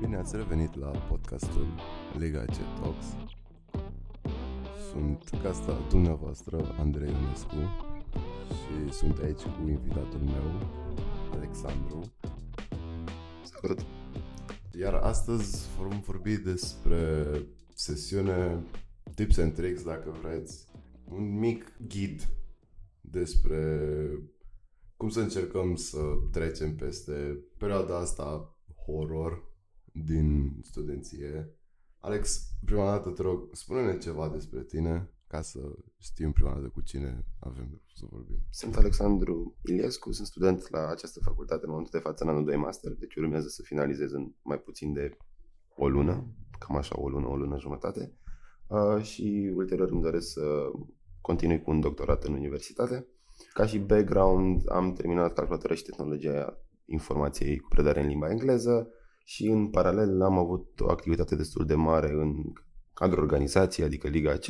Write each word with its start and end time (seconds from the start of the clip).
Bine 0.00 0.16
ați 0.16 0.36
revenit 0.36 0.74
la 0.74 0.88
podcastul 0.88 1.66
Lega 2.18 2.44
C 2.44 2.80
Talks. 2.80 3.06
Sunt 4.90 5.42
gasta 5.42 5.78
dumneavoastră, 5.88 6.74
Andrei 6.78 7.10
Ionescu, 7.10 7.54
și 8.48 8.92
sunt 8.92 9.18
aici 9.18 9.42
cu 9.42 9.68
invitatul 9.68 10.20
meu, 10.20 10.68
Alexandru. 11.32 12.00
Salut! 13.42 13.86
Iar 14.78 14.94
astăzi 14.94 15.68
vom 15.78 16.00
vorbi 16.00 16.36
despre 16.36 17.26
sesiune 17.74 18.62
tips 19.16 19.38
and 19.38 19.54
tricks, 19.54 19.82
dacă 19.82 20.10
vreți, 20.22 20.66
un 21.04 21.38
mic 21.38 21.76
ghid 21.88 22.28
despre 23.00 23.90
cum 24.96 25.08
să 25.08 25.20
încercăm 25.20 25.74
să 25.74 26.00
trecem 26.30 26.76
peste 26.76 27.44
perioada 27.58 27.98
asta 27.98 28.56
horror 28.84 29.54
din 29.92 30.58
studenție. 30.62 31.50
Alex, 31.98 32.50
prima 32.64 32.84
dată 32.84 33.10
te 33.10 33.22
rog, 33.22 33.48
spune-ne 33.52 33.98
ceva 33.98 34.28
despre 34.28 34.62
tine 34.62 35.10
ca 35.26 35.42
să 35.42 35.60
știm 35.98 36.32
prima 36.32 36.54
dată 36.54 36.68
cu 36.68 36.80
cine 36.80 37.24
avem 37.38 37.82
să 37.94 38.04
vorbim. 38.10 38.38
Sunt 38.50 38.76
Alexandru 38.76 39.56
Iliescu, 39.62 40.12
sunt 40.12 40.26
student 40.26 40.70
la 40.70 40.88
această 40.88 41.20
facultate 41.20 41.64
în 41.64 41.70
momentul 41.70 42.00
de 42.00 42.06
față 42.08 42.24
în 42.24 42.30
anul 42.30 42.44
2 42.44 42.56
master, 42.56 42.92
deci 42.92 43.14
urmează 43.14 43.48
să 43.48 43.62
finalizez 43.62 44.12
în 44.12 44.34
mai 44.42 44.58
puțin 44.58 44.92
de 44.92 45.16
o 45.74 45.88
lună, 45.88 46.26
cam 46.58 46.76
așa 46.76 47.00
o 47.00 47.08
lună, 47.08 47.26
o 47.26 47.36
lună 47.36 47.58
jumătate 47.58 48.12
uh, 48.12 48.25
și 49.02 49.52
ulterior 49.54 49.90
îmi 49.90 50.02
doresc 50.02 50.32
să 50.32 50.70
continui 51.20 51.62
cu 51.62 51.70
un 51.70 51.80
doctorat 51.80 52.24
în 52.24 52.32
universitate. 52.32 53.06
Ca 53.52 53.66
și 53.66 53.78
background 53.78 54.62
am 54.70 54.92
terminat 54.92 55.34
calculatoră 55.34 55.74
și 55.74 55.82
tehnologia 55.82 56.58
informației 56.84 57.58
cu 57.58 57.68
predare 57.68 58.00
în 58.00 58.08
limba 58.08 58.30
engleză, 58.30 58.90
și 59.28 59.46
în 59.46 59.66
paralel 59.68 60.22
am 60.22 60.38
avut 60.38 60.80
o 60.80 60.90
activitate 60.90 61.36
destul 61.36 61.64
de 61.66 61.74
mare 61.74 62.10
în 62.10 62.34
cadrul 62.94 63.22
organizației, 63.22 63.86
adică 63.86 64.08
Liga 64.08 64.32
C, 64.32 64.46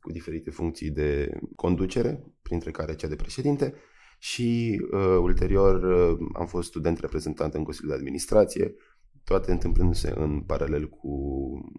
cu 0.00 0.12
diferite 0.12 0.50
funcții 0.50 0.90
de 0.90 1.38
conducere, 1.56 2.24
printre 2.42 2.70
care 2.70 2.94
cea 2.94 3.08
de 3.08 3.16
președinte 3.16 3.74
și 4.18 4.80
uh, 4.92 5.18
ulterior 5.20 5.82
uh, 5.82 6.18
am 6.32 6.46
fost 6.46 6.68
student 6.68 6.98
reprezentant 6.98 7.54
în 7.54 7.62
Consiliul 7.62 7.92
de 7.92 7.98
Administrație, 7.98 8.74
toate 9.24 9.50
întâmplându-se 9.50 10.12
în 10.16 10.40
paralel 10.40 10.88
cu, 10.88 11.10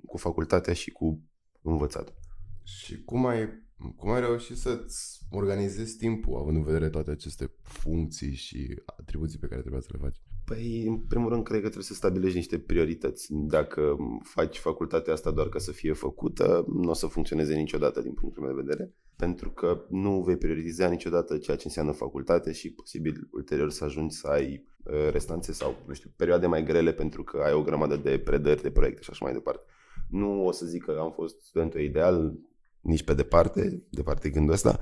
cu 0.06 0.18
facultatea 0.18 0.74
și 0.74 0.92
cu 0.92 1.22
învățatul. 1.72 2.16
Și 2.64 3.04
cum 3.04 3.26
ai, 3.26 3.50
cum 3.96 4.12
ai 4.12 4.20
reușit 4.20 4.58
să-ți 4.58 5.28
organizezi 5.32 5.98
timpul, 5.98 6.38
având 6.38 6.58
în 6.58 6.64
vedere 6.64 6.90
toate 6.90 7.12
aceste 7.12 7.52
funcții 7.62 8.34
și 8.34 8.82
atribuții 8.86 9.40
pe 9.40 9.48
care 9.48 9.60
trebuia 9.60 9.82
să 9.82 9.90
le 9.92 10.00
faci? 10.02 10.22
Păi, 10.46 10.84
în 10.88 10.98
primul 10.98 11.30
rând, 11.30 11.44
cred 11.44 11.58
că 11.58 11.66
trebuie 11.66 11.84
să 11.84 11.94
stabilești 11.94 12.38
niște 12.38 12.60
priorități. 12.60 13.28
Dacă 13.32 13.98
faci 14.24 14.58
facultatea 14.58 15.14
asta 15.14 15.32
doar 15.32 15.50
ca 15.50 15.60
să 15.60 15.72
fie 15.72 15.94
făcută, 15.94 16.66
nu 16.68 16.90
o 16.90 16.94
să 16.94 17.08
funcționeze 17.08 17.56
niciodată 17.56 18.02
din 18.02 18.14
punctul 18.14 18.44
meu 18.44 18.56
de 18.56 18.62
vedere, 18.62 18.94
pentru 19.16 19.52
că 19.52 19.86
nu 19.90 20.22
vei 20.22 20.38
prioritiza 20.38 20.88
niciodată 20.88 21.38
ceea 21.38 21.58
ce 21.58 21.64
înseamnă 21.66 21.92
facultate 21.92 22.52
și 22.52 22.72
posibil 22.72 23.28
ulterior 23.32 23.72
să 23.72 23.84
ajungi 23.84 24.16
să 24.16 24.28
ai 24.28 24.66
uh, 24.84 25.10
restanțe 25.12 25.52
sau, 25.52 25.76
nu 25.88 25.94
știu, 25.94 26.14
perioade 26.16 26.48
mai 26.48 26.64
grele 26.64 26.94
pentru 26.94 27.24
că 27.24 27.38
ai 27.38 27.54
o 27.54 27.64
grămadă 27.64 27.96
de 27.96 28.20
predări, 28.20 28.62
de 28.62 28.72
proiecte 28.72 29.02
și 29.02 29.10
așa 29.10 29.26
mai 29.26 29.34
departe. 29.34 29.62
Nu 30.10 30.46
o 30.46 30.52
să 30.52 30.66
zic 30.66 30.84
că 30.84 30.98
am 31.00 31.12
fost 31.12 31.40
studentul 31.42 31.82
ideal, 31.82 32.34
nici 32.82 33.04
pe 33.04 33.14
departe, 33.14 33.84
departe 33.90 34.30
gândul 34.30 34.54
ăsta, 34.54 34.80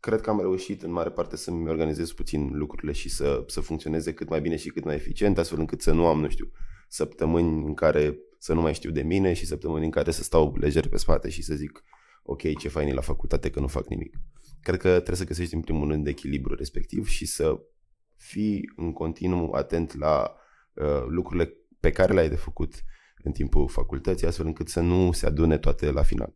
cred 0.00 0.20
că 0.20 0.30
am 0.30 0.40
reușit 0.40 0.82
în 0.82 0.92
mare 0.92 1.10
parte 1.10 1.36
să-mi 1.36 1.68
organizez 1.68 2.12
puțin 2.12 2.50
lucrurile 2.52 2.92
și 2.92 3.08
să, 3.08 3.44
să 3.46 3.60
funcționeze 3.60 4.12
cât 4.12 4.28
mai 4.28 4.40
bine 4.40 4.56
și 4.56 4.68
cât 4.68 4.84
mai 4.84 4.94
eficient, 4.94 5.38
astfel 5.38 5.58
încât 5.58 5.82
să 5.82 5.92
nu 5.92 6.06
am, 6.06 6.20
nu 6.20 6.28
știu, 6.28 6.50
săptămâni 6.88 7.64
în 7.64 7.74
care 7.74 8.18
să 8.38 8.54
nu 8.54 8.60
mai 8.60 8.74
știu 8.74 8.90
de 8.90 9.02
mine 9.02 9.32
și 9.32 9.46
săptămâni 9.46 9.84
în 9.84 9.90
care 9.90 10.10
să 10.10 10.22
stau 10.22 10.56
lejer 10.56 10.88
pe 10.88 10.96
spate 10.96 11.28
și 11.28 11.42
să 11.42 11.54
zic 11.54 11.82
ok, 12.22 12.58
ce 12.58 12.68
fain 12.68 12.88
e 12.88 12.92
la 12.92 13.00
facultate 13.00 13.50
că 13.50 13.60
nu 13.60 13.66
fac 13.66 13.88
nimic. 13.88 14.16
Cred 14.62 14.80
că 14.80 14.88
trebuie 14.88 15.16
să 15.16 15.24
găsești 15.24 15.54
în 15.54 15.60
primul 15.60 15.88
rând 15.88 16.06
echilibru 16.06 16.54
respectiv 16.54 17.06
și 17.06 17.26
să 17.26 17.60
fii 18.16 18.72
în 18.76 18.92
continuu 18.92 19.52
atent 19.52 19.98
la 19.98 20.36
uh, 20.74 21.04
lucrurile 21.08 21.56
pe 21.80 21.90
care 21.90 22.12
le-ai 22.12 22.28
de 22.28 22.36
făcut 22.36 22.84
în 23.26 23.32
timpul 23.32 23.68
facultății, 23.68 24.26
astfel 24.26 24.46
încât 24.46 24.68
să 24.68 24.80
nu 24.80 25.12
se 25.12 25.26
adune 25.26 25.58
toate 25.58 25.90
la 25.90 26.02
final. 26.02 26.34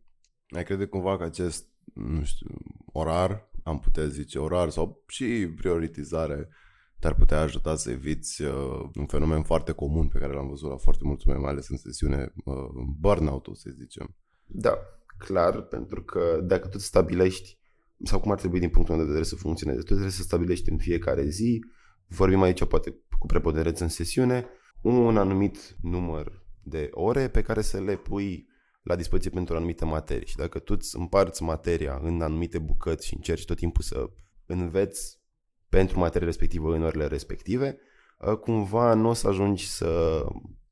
Ai 0.49 0.63
crede 0.63 0.85
cumva 0.85 1.17
că 1.17 1.23
acest, 1.23 1.67
nu 1.93 2.23
știu, 2.23 2.47
orar 2.85 3.49
am 3.63 3.79
putea 3.79 4.05
zice, 4.05 4.39
orar 4.39 4.69
sau 4.69 5.03
și 5.07 5.47
prioritizare 5.55 6.49
te-ar 6.99 7.15
putea 7.15 7.39
ajuta 7.39 7.75
să 7.75 7.91
eviți 7.91 8.41
uh, 8.41 8.89
un 8.95 9.05
fenomen 9.05 9.43
foarte 9.43 9.71
comun 9.71 10.07
pe 10.07 10.19
care 10.19 10.33
l-am 10.33 10.47
văzut 10.47 10.69
la 10.69 10.77
foarte 10.77 11.03
mulți 11.03 11.27
mai 11.27 11.49
ales 11.49 11.69
în 11.69 11.77
sesiune, 11.77 12.33
uh, 12.45 12.55
burnout-ul, 12.99 13.55
să 13.55 13.69
zicem. 13.77 14.15
Da, 14.45 14.77
clar, 15.17 15.61
pentru 15.61 16.03
că 16.03 16.41
dacă 16.43 16.67
tu 16.67 16.77
stabilești 16.77 17.59
sau 18.03 18.19
cum 18.19 18.31
ar 18.31 18.37
trebui 18.37 18.59
din 18.59 18.69
punctul 18.69 18.95
meu 18.95 19.03
de 19.03 19.09
vedere 19.09 19.29
să 19.29 19.35
funcționeze, 19.35 19.79
tu 19.79 19.85
trebuie 19.85 20.09
să 20.09 20.21
stabilești 20.21 20.69
în 20.69 20.77
fiecare 20.77 21.25
zi, 21.25 21.59
vorbim 22.07 22.41
aici 22.41 22.65
poate 22.65 22.95
cu 23.19 23.25
preponderență 23.25 23.83
în 23.83 23.89
sesiune, 23.89 24.45
un 24.81 25.17
anumit 25.17 25.77
număr 25.81 26.41
de 26.63 26.89
ore 26.91 27.27
pe 27.27 27.41
care 27.41 27.61
să 27.61 27.81
le 27.81 27.95
pui 27.95 28.49
la 28.83 28.95
dispoziție 28.95 29.31
pentru 29.31 29.55
anumite 29.55 29.85
materii. 29.85 30.27
Și 30.27 30.35
dacă 30.35 30.59
tu 30.59 30.73
îți 30.77 30.97
împarți 30.97 31.43
materia 31.43 31.99
în 32.03 32.21
anumite 32.21 32.59
bucăți 32.59 33.07
și 33.07 33.13
încerci 33.13 33.45
tot 33.45 33.57
timpul 33.57 33.83
să 33.83 34.09
înveți 34.45 35.19
pentru 35.69 35.99
materia 35.99 36.27
respectivă 36.27 36.75
în 36.75 36.83
orele 36.83 37.05
respective, 37.05 37.77
ă, 38.21 38.35
cumva 38.35 38.93
nu 38.93 39.09
o 39.09 39.13
să 39.13 39.27
ajungi 39.27 39.69
să 39.69 40.23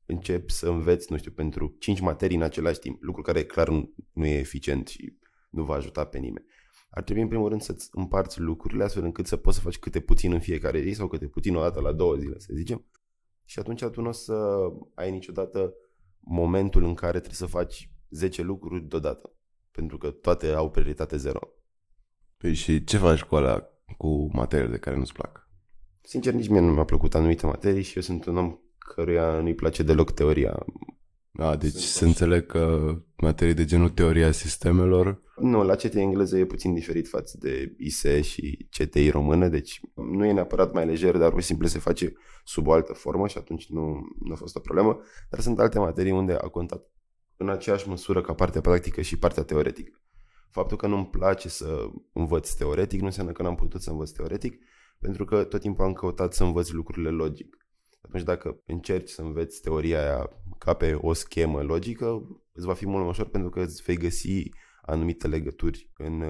începi 0.06 0.52
să 0.52 0.68
înveți, 0.68 1.12
nu 1.12 1.18
știu, 1.18 1.30
pentru 1.30 1.76
5 1.78 2.00
materii 2.00 2.36
în 2.36 2.42
același 2.42 2.78
timp, 2.78 3.02
lucru 3.02 3.22
care 3.22 3.44
clar 3.44 3.68
nu 4.12 4.26
e 4.26 4.38
eficient 4.38 4.88
și 4.88 5.18
nu 5.50 5.64
va 5.64 5.74
ajuta 5.74 6.04
pe 6.04 6.18
nimeni. 6.18 6.46
Ar 6.90 7.02
trebui 7.02 7.22
în 7.22 7.28
primul 7.28 7.48
rând 7.48 7.60
să-ți 7.60 7.88
împarți 7.92 8.40
lucrurile 8.40 8.84
astfel 8.84 9.04
încât 9.04 9.26
să 9.26 9.36
poți 9.36 9.56
să 9.56 9.62
faci 9.62 9.78
câte 9.78 10.00
puțin 10.00 10.32
în 10.32 10.40
fiecare 10.40 10.80
zi 10.80 10.90
sau 10.90 11.08
câte 11.08 11.26
puțin 11.26 11.56
o 11.56 11.60
dată 11.60 11.80
la 11.80 11.92
două 11.92 12.14
zile, 12.14 12.38
să 12.38 12.52
zicem. 12.54 12.84
Și 13.50 13.58
atunci 13.58 13.84
tu 13.84 14.00
nu 14.00 14.08
o 14.08 14.12
să 14.12 14.34
ai 14.94 15.10
niciodată 15.10 15.74
momentul 16.20 16.84
în 16.84 16.94
care 16.94 17.18
trebuie 17.18 17.34
să 17.34 17.46
faci 17.46 17.90
10 18.10 18.42
lucruri 18.42 18.88
deodată. 18.88 19.32
Pentru 19.70 19.98
că 19.98 20.10
toate 20.10 20.52
au 20.52 20.70
prioritate 20.70 21.16
zero. 21.16 21.40
Păi 22.36 22.54
și 22.54 22.84
ce 22.84 22.96
faci 22.96 23.22
cu 23.22 23.34
alea, 23.34 23.68
cu 23.96 24.28
materiile 24.32 24.70
de 24.70 24.78
care 24.78 24.96
nu-ți 24.96 25.12
plac? 25.12 25.48
Sincer, 26.00 26.32
nici 26.32 26.48
mie 26.48 26.60
nu 26.60 26.72
mi-a 26.72 26.84
plăcut 26.84 27.14
anumite 27.14 27.46
materii 27.46 27.82
și 27.82 27.96
eu 27.96 28.02
sunt 28.02 28.24
un 28.24 28.36
om 28.36 28.58
căruia 28.78 29.40
nu-i 29.40 29.54
place 29.54 29.82
deloc 29.82 30.10
teoria. 30.10 30.66
Da, 31.32 31.56
deci 31.56 31.72
sunt 31.72 31.82
să 31.82 32.04
înțeleg 32.04 32.46
că 32.46 32.94
materii 33.16 33.54
de 33.54 33.64
genul 33.64 33.88
teoria 33.88 34.30
sistemelor... 34.30 35.22
Nu, 35.36 35.64
la 35.64 35.74
CTI 35.74 35.98
engleză 35.98 36.38
e 36.38 36.44
puțin 36.44 36.74
diferit 36.74 37.08
față 37.08 37.36
de 37.40 37.74
ISE 37.78 38.20
și 38.20 38.68
CTI 38.70 39.10
română, 39.10 39.48
deci 39.48 39.80
nu 39.94 40.24
e 40.24 40.32
neapărat 40.32 40.72
mai 40.72 40.86
lejer, 40.86 41.16
dar 41.16 41.30
pur 41.30 41.40
și 41.40 41.46
simplu 41.46 41.66
se 41.66 41.78
face 41.78 42.12
sub 42.44 42.66
o 42.66 42.72
altă 42.72 42.92
formă 42.92 43.28
și 43.28 43.38
atunci 43.38 43.66
nu, 43.68 43.98
nu 44.20 44.32
a 44.32 44.36
fost 44.36 44.56
o 44.56 44.60
problemă. 44.60 45.00
Dar 45.30 45.40
sunt 45.40 45.58
alte 45.58 45.78
materii 45.78 46.12
unde 46.12 46.32
a 46.32 46.48
contat 46.48 46.90
în 47.36 47.48
aceeași 47.48 47.88
măsură 47.88 48.20
ca 48.20 48.34
partea 48.34 48.60
practică 48.60 49.00
și 49.00 49.18
partea 49.18 49.42
teoretică. 49.42 50.00
Faptul 50.50 50.76
că 50.76 50.86
nu-mi 50.86 51.06
place 51.06 51.48
să 51.48 51.90
învăț 52.12 52.52
teoretic 52.52 53.00
nu 53.00 53.06
înseamnă 53.06 53.32
că 53.32 53.42
n-am 53.42 53.54
putut 53.54 53.82
să 53.82 53.90
învăț 53.90 54.10
teoretic, 54.10 54.58
pentru 54.98 55.24
că 55.24 55.44
tot 55.44 55.60
timpul 55.60 55.84
am 55.84 55.92
căutat 55.92 56.32
să 56.34 56.44
învăț 56.44 56.70
lucrurile 56.70 57.10
logic. 57.10 57.56
Atunci 58.00 58.22
dacă 58.22 58.62
încerci 58.66 59.08
să 59.08 59.22
înveți 59.22 59.60
teoria 59.60 60.00
aia 60.00 60.30
ca 60.58 60.74
pe 60.74 60.98
o 61.00 61.12
schemă 61.12 61.62
logică, 61.62 62.22
îți 62.52 62.66
va 62.66 62.74
fi 62.74 62.86
mult 62.86 63.00
mai 63.00 63.08
ușor 63.08 63.28
pentru 63.28 63.50
că 63.50 63.60
îți 63.60 63.82
vei 63.82 63.96
găsi 63.96 64.48
anumite 64.82 65.28
legături 65.28 65.90
în, 65.96 66.22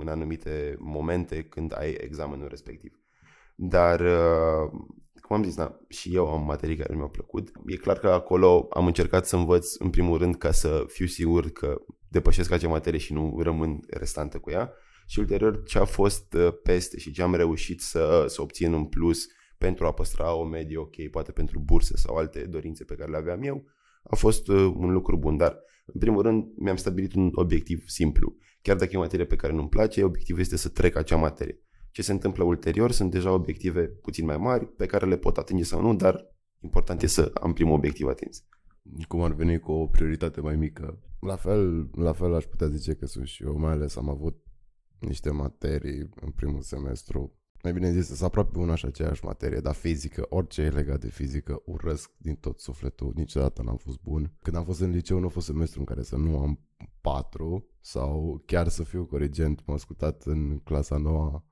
în 0.00 0.08
anumite 0.08 0.76
momente 0.78 1.42
când 1.42 1.78
ai 1.78 1.90
examenul 1.90 2.48
respectiv. 2.48 2.98
Dar 3.54 4.00
cum 5.26 5.36
am 5.36 5.42
zis, 5.42 5.54
da, 5.54 5.80
și 5.88 6.14
eu 6.14 6.32
am 6.32 6.44
materii 6.44 6.76
care 6.76 6.94
mi-au 6.94 7.08
plăcut. 7.08 7.50
E 7.66 7.76
clar 7.76 7.98
că 7.98 8.08
acolo 8.08 8.66
am 8.70 8.86
încercat 8.86 9.26
să 9.26 9.36
învăț 9.36 9.74
în 9.78 9.90
primul 9.90 10.18
rând 10.18 10.36
ca 10.36 10.50
să 10.50 10.84
fiu 10.88 11.06
sigur 11.06 11.50
că 11.50 11.80
depășesc 12.08 12.50
acea 12.50 12.68
materie 12.68 12.98
și 12.98 13.12
nu 13.12 13.38
rămân 13.42 13.80
restantă 13.88 14.38
cu 14.38 14.50
ea. 14.50 14.72
Și 15.06 15.18
ulterior 15.18 15.62
ce 15.62 15.78
a 15.78 15.84
fost 15.84 16.34
uh, 16.34 16.48
peste 16.62 16.98
și 16.98 17.12
ce 17.12 17.22
am 17.22 17.34
reușit 17.34 17.80
să, 17.80 18.24
să 18.28 18.42
obțin 18.42 18.72
în 18.72 18.84
plus 18.84 19.26
pentru 19.64 19.86
a 19.86 19.92
păstra 19.92 20.34
o 20.34 20.44
medie 20.44 20.76
ok, 20.76 21.08
poate 21.10 21.32
pentru 21.32 21.58
burse 21.58 21.96
sau 21.96 22.16
alte 22.16 22.40
dorințe 22.40 22.84
pe 22.84 22.94
care 22.94 23.10
le 23.10 23.16
aveam 23.16 23.42
eu, 23.42 23.64
a 24.02 24.16
fost 24.16 24.48
uh, 24.48 24.72
un 24.76 24.92
lucru 24.92 25.16
bun. 25.16 25.36
Dar, 25.36 25.58
în 25.86 26.00
primul 26.00 26.22
rând, 26.22 26.44
mi-am 26.56 26.76
stabilit 26.76 27.14
un 27.14 27.30
obiectiv 27.34 27.84
simplu. 27.86 28.36
Chiar 28.62 28.76
dacă 28.76 28.90
e 28.92 28.96
o 28.96 29.00
materie 29.00 29.24
pe 29.24 29.36
care 29.36 29.52
nu-mi 29.52 29.68
place, 29.68 30.04
obiectivul 30.04 30.40
este 30.40 30.56
să 30.56 30.68
trec 30.68 30.96
acea 30.96 31.16
materie. 31.16 31.60
Ce 31.90 32.02
se 32.02 32.12
întâmplă 32.12 32.44
ulterior 32.44 32.90
sunt 32.90 33.10
deja 33.10 33.32
obiective 33.32 33.86
puțin 33.86 34.24
mai 34.24 34.36
mari, 34.36 34.66
pe 34.66 34.86
care 34.86 35.06
le 35.06 35.16
pot 35.16 35.36
atinge 35.36 35.62
sau 35.62 35.80
nu, 35.80 35.94
dar 35.94 36.34
important 36.60 37.02
e 37.02 37.06
să 37.06 37.30
am 37.34 37.52
primul 37.52 37.74
obiectiv 37.74 38.06
atins. 38.06 38.44
cum 39.08 39.22
ar 39.22 39.32
veni 39.32 39.58
cu 39.58 39.72
o 39.72 39.86
prioritate 39.86 40.40
mai 40.40 40.56
mică. 40.56 41.02
La 41.20 41.36
fel, 41.36 41.90
la 41.92 42.12
fel 42.12 42.34
aș 42.34 42.44
putea 42.44 42.66
zice 42.66 42.94
că 42.94 43.06
sunt 43.06 43.26
și 43.26 43.42
eu, 43.44 43.58
mai 43.58 43.72
ales 43.72 43.96
am 43.96 44.08
avut 44.08 44.42
niște 44.98 45.30
materii 45.30 46.08
în 46.20 46.30
primul 46.30 46.60
semestru 46.62 47.38
mai 47.64 47.72
bine 47.72 47.90
zis, 47.90 48.06
sunt 48.06 48.20
aproape 48.22 48.58
una 48.58 48.74
și 48.74 48.86
aceeași 48.86 49.24
materie, 49.24 49.60
dar 49.60 49.74
fizică, 49.74 50.26
orice 50.28 50.62
e 50.62 50.68
legat 50.68 51.00
de 51.00 51.08
fizică, 51.08 51.62
urăsc 51.64 52.10
din 52.16 52.34
tot 52.34 52.60
sufletul, 52.60 53.12
niciodată 53.14 53.62
n-am 53.62 53.76
fost 53.76 54.00
bun. 54.00 54.32
Când 54.42 54.56
am 54.56 54.64
fost 54.64 54.80
în 54.80 54.90
liceu, 54.90 55.18
nu 55.18 55.26
a 55.26 55.28
fost 55.28 55.46
semestru 55.46 55.78
în 55.78 55.84
care 55.86 56.02
să 56.02 56.16
nu 56.16 56.38
am 56.38 56.60
patru 57.00 57.68
sau 57.80 58.42
chiar 58.46 58.68
să 58.68 58.82
fiu 58.82 59.04
corigent. 59.04 59.62
M-am 59.66 59.76
ascultat 59.76 60.22
în 60.22 60.58
clasa 60.58 60.96
noua, 60.96 61.44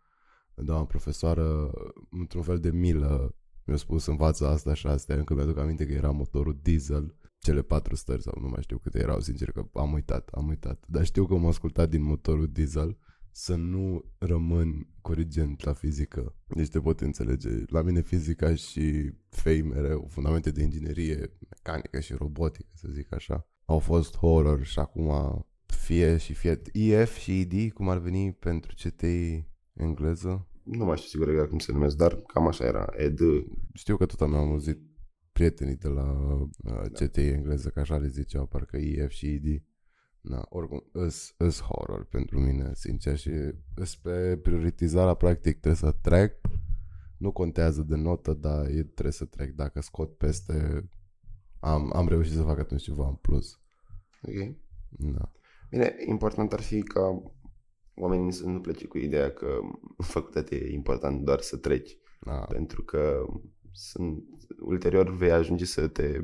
doamna 0.55 0.85
profesoară, 0.85 1.71
într-un 2.11 2.43
fel 2.43 2.59
de 2.59 2.71
milă, 2.71 3.35
mi-a 3.65 3.77
spus 3.77 4.07
învață 4.07 4.47
asta 4.47 4.75
și 4.75 4.87
astea, 4.87 5.17
încă 5.17 5.35
mi-aduc 5.35 5.59
aminte 5.59 5.87
că 5.87 5.93
era 5.93 6.11
motorul 6.11 6.59
diesel, 6.63 7.17
cele 7.39 7.63
patru 7.63 7.95
stări 7.95 8.23
sau 8.23 8.39
nu 8.41 8.49
mai 8.49 8.63
știu 8.63 8.79
câte 8.79 8.99
erau, 8.99 9.21
sincer 9.21 9.51
că 9.51 9.67
am 9.75 9.93
uitat, 9.93 10.29
am 10.33 10.49
uitat. 10.49 10.85
Dar 10.89 11.05
știu 11.05 11.27
că 11.27 11.35
m-am 11.35 11.47
ascultat 11.47 11.89
din 11.89 12.03
motorul 12.03 12.47
diesel 12.47 12.99
să 13.33 13.55
nu 13.55 14.05
rămân 14.19 14.89
corigent 15.01 15.65
la 15.65 15.73
fizică. 15.73 16.35
Deci 16.47 16.69
te 16.69 16.81
pot 16.81 17.01
înțelege. 17.01 17.49
La 17.67 17.83
mine 17.83 18.01
fizica 18.01 18.55
și 18.55 19.13
fei 19.29 19.63
mereu, 19.63 20.07
fundamente 20.11 20.51
de 20.51 20.63
inginerie, 20.63 21.33
mecanică 21.51 22.01
și 22.01 22.15
robotică, 22.15 22.71
să 22.75 22.89
zic 22.91 23.15
așa, 23.15 23.47
au 23.65 23.79
fost 23.79 24.17
horror 24.17 24.65
și 24.65 24.79
acum 24.79 25.11
fie 25.67 26.17
și 26.17 26.35
fie 26.35 26.61
IF 26.73 27.17
și 27.17 27.41
ID, 27.41 27.73
cum 27.73 27.89
ar 27.89 27.99
veni 27.99 28.33
pentru 28.33 28.75
CTI 28.75 29.45
engleză. 29.73 30.47
Nu 30.63 30.85
mai 30.85 30.97
știu 30.97 31.09
sigur 31.09 31.29
exact 31.29 31.49
cum 31.49 31.59
se 31.59 31.73
numesc, 31.73 31.97
dar 31.97 32.17
cam 32.17 32.47
așa 32.47 32.65
era, 32.65 32.87
ED. 32.97 33.21
Știu 33.73 33.97
că 33.97 34.07
tot 34.07 34.21
am 34.21 34.35
auzit 34.35 34.79
prietenii 35.33 35.77
de 35.77 35.89
la 35.89 36.13
uh, 36.65 36.83
CTI 36.93 37.21
engleză, 37.21 37.69
că 37.69 37.81
așa 37.81 37.97
le 37.97 38.09
ziceau, 38.09 38.47
parcă 38.47 38.77
IF 38.77 39.11
și 39.11 39.27
ID. 39.27 39.63
Na, 40.23 40.47
oricum, 40.49 40.85
îs, 40.93 41.35
îs 41.37 41.61
horror 41.61 42.05
pentru 42.05 42.41
mine, 42.41 42.71
sincer, 42.75 43.19
și 43.19 43.31
îs 43.75 43.97
pe 43.97 44.37
prioritizarea, 44.37 45.15
practic, 45.15 45.61
trebuie 45.61 45.75
să 45.75 45.97
trec. 46.01 46.41
Nu 47.17 47.33
contează 47.33 47.83
de 47.83 47.97
notă, 47.97 48.33
dar 48.33 48.67
e, 48.67 48.83
trebuie 48.83 49.13
să 49.13 49.25
trec. 49.25 49.55
Dacă 49.55 49.81
scot 49.81 50.17
peste, 50.17 50.89
am, 51.61 51.93
am 51.95 52.09
reușit 52.09 52.33
să 52.33 52.43
fac 52.43 52.59
atunci 52.59 52.83
ceva 52.83 53.09
în 53.09 53.15
plus. 53.15 53.61
Ok. 54.23 54.57
Da. 54.89 55.33
Bine, 55.71 55.95
important 56.07 56.53
ar 56.53 56.61
fi 56.61 56.83
ca 56.83 57.23
oamenii 57.95 58.33
să 58.33 58.47
nu 58.47 58.61
plece 58.61 58.87
cu 58.87 58.99
ideea 58.99 59.33
că 59.33 59.59
facultatea 59.97 60.57
e 60.57 60.73
important 60.73 61.25
doar 61.25 61.41
să 61.41 61.57
treci. 61.57 61.99
Da. 62.21 62.39
Pentru 62.39 62.83
că 62.83 63.27
sunt, 63.73 64.25
ulterior 64.61 65.17
vei 65.17 65.31
ajunge 65.31 65.65
să 65.65 65.89
te 65.89 66.21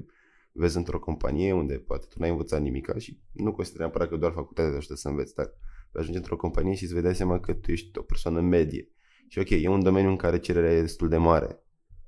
vezi 0.58 0.76
într-o 0.76 0.98
companie 0.98 1.52
unde 1.52 1.74
poate 1.74 2.06
tu 2.08 2.16
n-ai 2.18 2.30
învățat 2.30 2.60
nimic 2.60 2.96
și 2.96 3.20
nu 3.32 3.52
consider 3.52 3.80
neapărat 3.80 4.08
că 4.08 4.16
doar 4.16 4.32
facultatea 4.32 4.70
te 4.70 4.76
ajută 4.76 4.94
să 4.94 5.08
înveți, 5.08 5.34
dar 5.34 5.46
vei 5.92 6.00
ajunge 6.00 6.18
într-o 6.18 6.36
companie 6.36 6.74
și 6.74 6.84
îți 6.84 6.92
vei 6.92 7.02
da 7.02 7.12
seama 7.12 7.40
că 7.40 7.52
tu 7.52 7.72
ești 7.72 7.98
o 7.98 8.02
persoană 8.02 8.40
medie. 8.40 8.88
Și 9.28 9.38
ok, 9.38 9.50
e 9.50 9.68
un 9.68 9.82
domeniu 9.82 10.10
în 10.10 10.16
care 10.16 10.38
cererea 10.38 10.72
e 10.72 10.80
destul 10.80 11.08
de 11.08 11.16
mare 11.16 11.62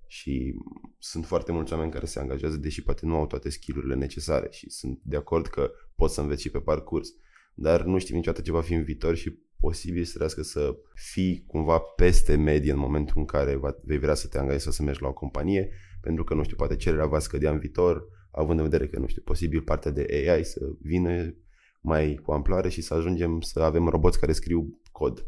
și 0.06 0.54
sunt 0.98 1.26
foarte 1.26 1.52
mulți 1.52 1.72
oameni 1.72 1.90
care 1.92 2.06
se 2.06 2.18
angajează, 2.18 2.56
deși 2.56 2.82
poate 2.82 3.06
nu 3.06 3.16
au 3.16 3.26
toate 3.26 3.48
skillurile 3.48 3.94
necesare 3.94 4.48
și 4.50 4.70
sunt 4.70 5.00
de 5.02 5.16
acord 5.16 5.46
că 5.46 5.70
poți 5.94 6.14
să 6.14 6.20
înveți 6.20 6.42
și 6.42 6.50
pe 6.50 6.60
parcurs, 6.60 7.08
dar 7.54 7.84
nu 7.84 7.98
știi 7.98 8.14
niciodată 8.14 8.42
ce 8.42 8.52
va 8.52 8.60
fi 8.60 8.74
în 8.74 8.82
viitor 8.82 9.14
și 9.14 9.38
posibil 9.60 10.04
să 10.04 10.16
trească 10.16 10.42
să 10.42 10.76
fii 10.94 11.44
cumva 11.46 11.78
peste 11.78 12.36
medie 12.36 12.72
în 12.72 12.78
momentul 12.78 13.14
în 13.18 13.24
care 13.24 13.54
va, 13.54 13.76
vei 13.82 13.98
vrea 13.98 14.14
să 14.14 14.28
te 14.28 14.38
angajezi 14.38 14.62
sau 14.62 14.72
să 14.72 14.82
mergi 14.82 15.02
la 15.02 15.08
o 15.08 15.12
companie, 15.12 15.70
pentru 16.00 16.24
că, 16.24 16.34
nu 16.34 16.42
știu, 16.42 16.56
poate 16.56 16.76
cererea 16.76 17.06
va 17.06 17.18
scădea 17.18 17.50
în 17.50 17.58
viitor, 17.58 18.04
având 18.30 18.58
în 18.58 18.64
vedere 18.64 18.88
că, 18.88 18.98
nu 18.98 19.06
știu, 19.06 19.22
posibil 19.22 19.62
partea 19.62 19.90
de 19.90 20.06
AI 20.10 20.44
să 20.44 20.60
vină 20.80 21.34
mai 21.80 22.14
cu 22.14 22.32
amploare 22.32 22.68
și 22.68 22.80
să 22.80 22.94
ajungem 22.94 23.40
să 23.40 23.60
avem 23.60 23.88
roboți 23.88 24.20
care 24.20 24.32
scriu 24.32 24.80
cod. 24.92 25.26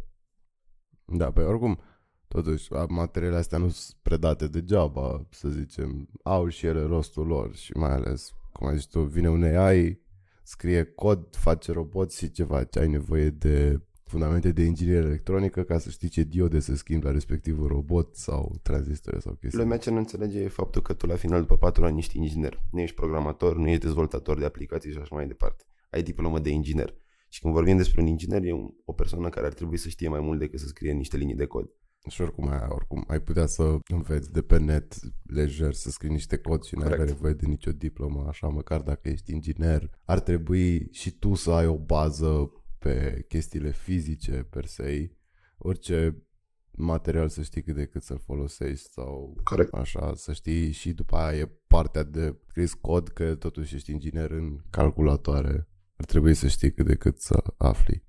Da, 1.05 1.33
pe 1.33 1.41
oricum, 1.41 1.81
totuși, 2.29 2.69
materiile 2.89 3.37
astea 3.37 3.59
nu 3.59 3.69
sunt 3.69 3.99
predate 4.03 4.49
degeaba, 4.49 5.27
să 5.31 5.49
zicem, 5.49 6.09
au 6.23 6.49
și 6.49 6.67
ele 6.67 6.83
rostul 6.83 7.27
lor 7.27 7.55
și 7.55 7.73
mai 7.77 7.91
ales, 7.91 8.33
cum 8.53 8.67
ai 8.67 8.77
zis 8.77 8.85
tu, 8.85 9.01
vine 9.01 9.31
un 9.31 9.43
AI, 9.43 10.01
scrie 10.43 10.85
cod, 10.85 11.37
face 11.37 11.73
robot 11.73 12.13
și 12.13 12.31
ce 12.31 12.45
faci? 12.45 12.77
Ai 12.77 12.89
nevoie 12.89 13.31
de 13.31 13.81
fundamente 14.13 14.53
de 14.53 14.63
inginerie 14.63 15.09
electronică 15.09 15.63
ca 15.63 15.79
să 15.79 15.91
știi 15.91 16.09
ce 16.09 16.23
diode 16.23 16.61
să 16.61 16.75
schimbi 16.75 17.05
la 17.05 17.11
respectivul 17.11 17.67
robot 17.67 18.17
sau 18.17 18.59
tranzistore 18.63 19.19
sau 19.19 19.33
chestii. 19.33 19.61
Lumea 19.61 19.79
ce 19.79 19.91
nu 19.91 19.97
înțelege 19.97 20.41
e 20.41 20.49
faptul 20.49 20.83
că 20.83 20.93
tu 20.93 21.07
la 21.07 21.15
final 21.15 21.41
după 21.41 21.57
4 21.57 21.85
ani 21.85 21.99
ești 21.99 22.17
inginer. 22.17 22.63
Nu 22.71 22.81
ești 22.81 22.97
programator, 22.97 23.57
nu 23.57 23.69
ești 23.69 23.85
dezvoltator 23.85 24.39
de 24.39 24.45
aplicații 24.45 24.91
și 24.91 24.99
așa 24.99 25.15
mai 25.15 25.27
departe. 25.27 25.65
Ai 25.91 26.03
diplomă 26.03 26.39
de 26.39 26.51
inginer. 26.51 26.95
Și 27.29 27.41
când 27.41 27.55
vorbim 27.55 27.77
despre 27.77 28.01
un 28.01 28.07
inginer, 28.07 28.45
e 28.45 28.53
o 28.85 28.93
persoană 28.93 29.29
care 29.29 29.47
ar 29.47 29.53
trebui 29.53 29.77
să 29.77 29.89
știe 29.89 30.09
mai 30.09 30.21
mult 30.21 30.39
decât 30.39 30.61
să 30.61 30.67
scrie 30.67 30.93
niște 30.93 31.17
linii 31.17 31.35
de 31.35 31.47
cod. 31.47 31.71
Și 32.09 32.21
oricum 32.21 32.49
ai, 32.49 32.67
oricum 32.69 33.05
ai 33.07 33.21
putea 33.21 33.47
să 33.47 33.79
înveți 33.89 34.33
de 34.33 34.43
pe 34.43 34.59
net 34.59 34.95
lejer 35.23 35.75
să 35.75 35.91
scrii 35.91 36.11
niște 36.11 36.37
cod 36.37 36.63
și 36.63 36.75
nu 36.77 36.83
ai 36.83 36.99
nevoie 37.05 37.33
de 37.33 37.47
nicio 37.47 37.73
diplomă, 37.73 38.25
așa 38.29 38.47
măcar 38.47 38.81
dacă 38.81 39.09
ești 39.09 39.33
inginer. 39.33 39.91
Ar 40.05 40.21
trebui 40.21 40.89
și 40.91 41.11
tu 41.11 41.35
să 41.35 41.51
ai 41.51 41.67
o 41.67 41.79
bază 41.79 42.53
pe 42.83 43.25
chestiile 43.29 43.71
fizice 43.71 44.47
per 44.51 44.67
se, 44.67 45.11
orice 45.59 46.23
material 46.71 47.29
să 47.29 47.43
știi 47.43 47.63
cât 47.63 47.75
de 47.75 47.87
cât 47.87 48.03
să-l 48.03 48.19
folosești 48.25 48.91
sau 48.91 49.37
Corect. 49.43 49.73
așa, 49.73 50.13
să 50.15 50.33
știi 50.33 50.71
și 50.71 50.93
după 50.93 51.17
aia 51.17 51.39
e 51.39 51.51
partea 51.67 52.03
de 52.03 52.37
scris 52.49 52.73
cod 52.75 53.09
că 53.09 53.35
totuși 53.35 53.75
ești 53.75 53.91
inginer 53.91 54.31
în 54.31 54.59
calculatoare. 54.71 55.69
Ar 55.97 56.05
trebui 56.05 56.35
să 56.35 56.47
știi 56.47 56.73
cât 56.73 56.87
de 56.87 56.95
cât 56.95 57.21
să 57.21 57.43
afli. 57.57 58.05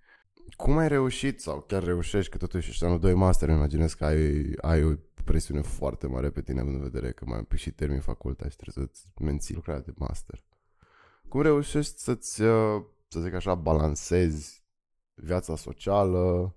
Cum 0.55 0.77
ai 0.77 0.87
reușit 0.87 1.41
sau 1.41 1.61
chiar 1.61 1.83
reușești 1.83 2.31
că 2.31 2.37
totuși 2.37 2.69
ești 2.69 2.83
anul 2.83 2.99
2 2.99 3.13
master, 3.13 3.47
îmi 3.47 3.57
imaginez 3.57 3.93
că 3.93 4.05
ai, 4.05 4.53
ai 4.61 4.83
o 4.83 4.93
presiune 5.23 5.61
foarte 5.61 6.07
mare 6.07 6.29
pe 6.29 6.41
tine 6.41 6.59
având 6.59 6.75
în 6.75 6.81
vedere 6.81 7.11
că 7.11 7.25
mai 7.27 7.45
și 7.55 7.71
termin 7.71 7.99
facultatea 7.99 8.49
și 8.49 8.55
trebuie 8.55 8.85
să-ți 8.85 9.07
menții 9.19 9.55
lucrarea 9.55 9.81
de 9.81 9.93
master. 9.95 10.43
Cum 11.27 11.41
reușești 11.41 11.99
să-ți, 11.99 12.41
uh, 12.41 12.83
să 13.07 13.19
zic 13.19 13.33
așa, 13.33 13.55
balancezi 13.55 14.62
viața 15.13 15.55
socială 15.55 16.55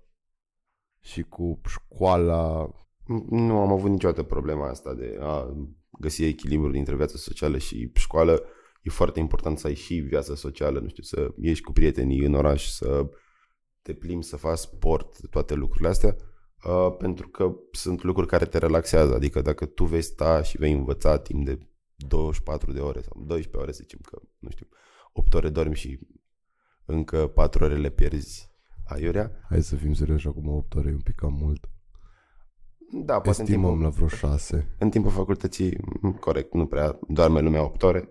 și 0.99 1.21
cu 1.21 1.61
școala. 1.67 2.69
Nu 3.29 3.59
am 3.59 3.71
avut 3.71 3.89
niciodată 3.89 4.23
problema 4.23 4.69
asta 4.69 4.93
de 4.93 5.17
a 5.19 5.55
găsi 5.99 6.23
echilibru 6.23 6.71
dintre 6.71 6.95
viața 6.95 7.17
socială 7.17 7.57
și 7.57 7.91
școală. 7.93 8.43
E 8.81 8.89
foarte 8.89 9.19
important 9.19 9.59
să 9.59 9.67
ai 9.67 9.73
și 9.73 9.95
viața 9.95 10.35
socială, 10.35 10.79
nu 10.79 10.87
știu, 10.87 11.03
să 11.03 11.33
ieși 11.37 11.61
cu 11.61 11.71
prietenii 11.71 12.25
în 12.25 12.33
oraș, 12.33 12.67
să 12.69 13.09
te 13.81 13.93
plimbi, 13.93 14.25
să 14.25 14.37
faci 14.37 14.57
sport, 14.57 15.29
toate 15.29 15.53
lucrurile 15.53 15.89
astea, 15.89 16.15
uh, 16.63 16.95
pentru 16.97 17.27
că 17.29 17.55
sunt 17.71 18.03
lucruri 18.03 18.27
care 18.27 18.45
te 18.45 18.57
relaxează. 18.57 19.13
Adică 19.13 19.41
dacă 19.41 19.65
tu 19.65 19.85
vei 19.85 20.01
sta 20.01 20.41
și 20.41 20.57
vei 20.57 20.71
învăța 20.71 21.17
timp 21.17 21.45
de 21.45 21.59
24 21.95 22.71
de 22.71 22.79
ore 22.79 23.01
sau 23.01 23.23
12 23.25 23.57
ore, 23.57 23.71
să 23.71 23.79
zicem 23.81 23.99
că, 24.01 24.21
nu 24.39 24.49
știu, 24.49 24.67
8 25.13 25.33
ore 25.33 25.49
dormi 25.49 25.75
și 25.75 25.99
încă 26.87 27.27
4 27.27 27.63
ore 27.63 27.75
le 27.75 27.89
pierzi 27.89 28.49
aiurea. 28.85 29.31
Hai 29.49 29.61
să 29.61 29.75
fim 29.75 29.93
serioși, 29.93 30.27
acum 30.27 30.47
8 30.47 30.75
ore 30.75 30.89
e 30.89 30.93
un 30.93 31.01
pic 31.01 31.15
cam 31.15 31.33
mult. 31.41 31.69
Da, 32.91 33.19
poate 33.19 33.41
Estimăm 33.41 33.63
în 33.63 33.69
timpul, 33.69 33.83
la 33.83 33.89
vreo 33.89 34.07
6. 34.07 34.75
în 34.79 34.89
timpul 34.89 35.11
facultății, 35.11 35.77
corect, 36.19 36.53
nu 36.53 36.65
prea 36.65 36.99
doarme 37.07 37.39
lumea 37.39 37.63
8 37.63 37.83
ore. 37.83 38.09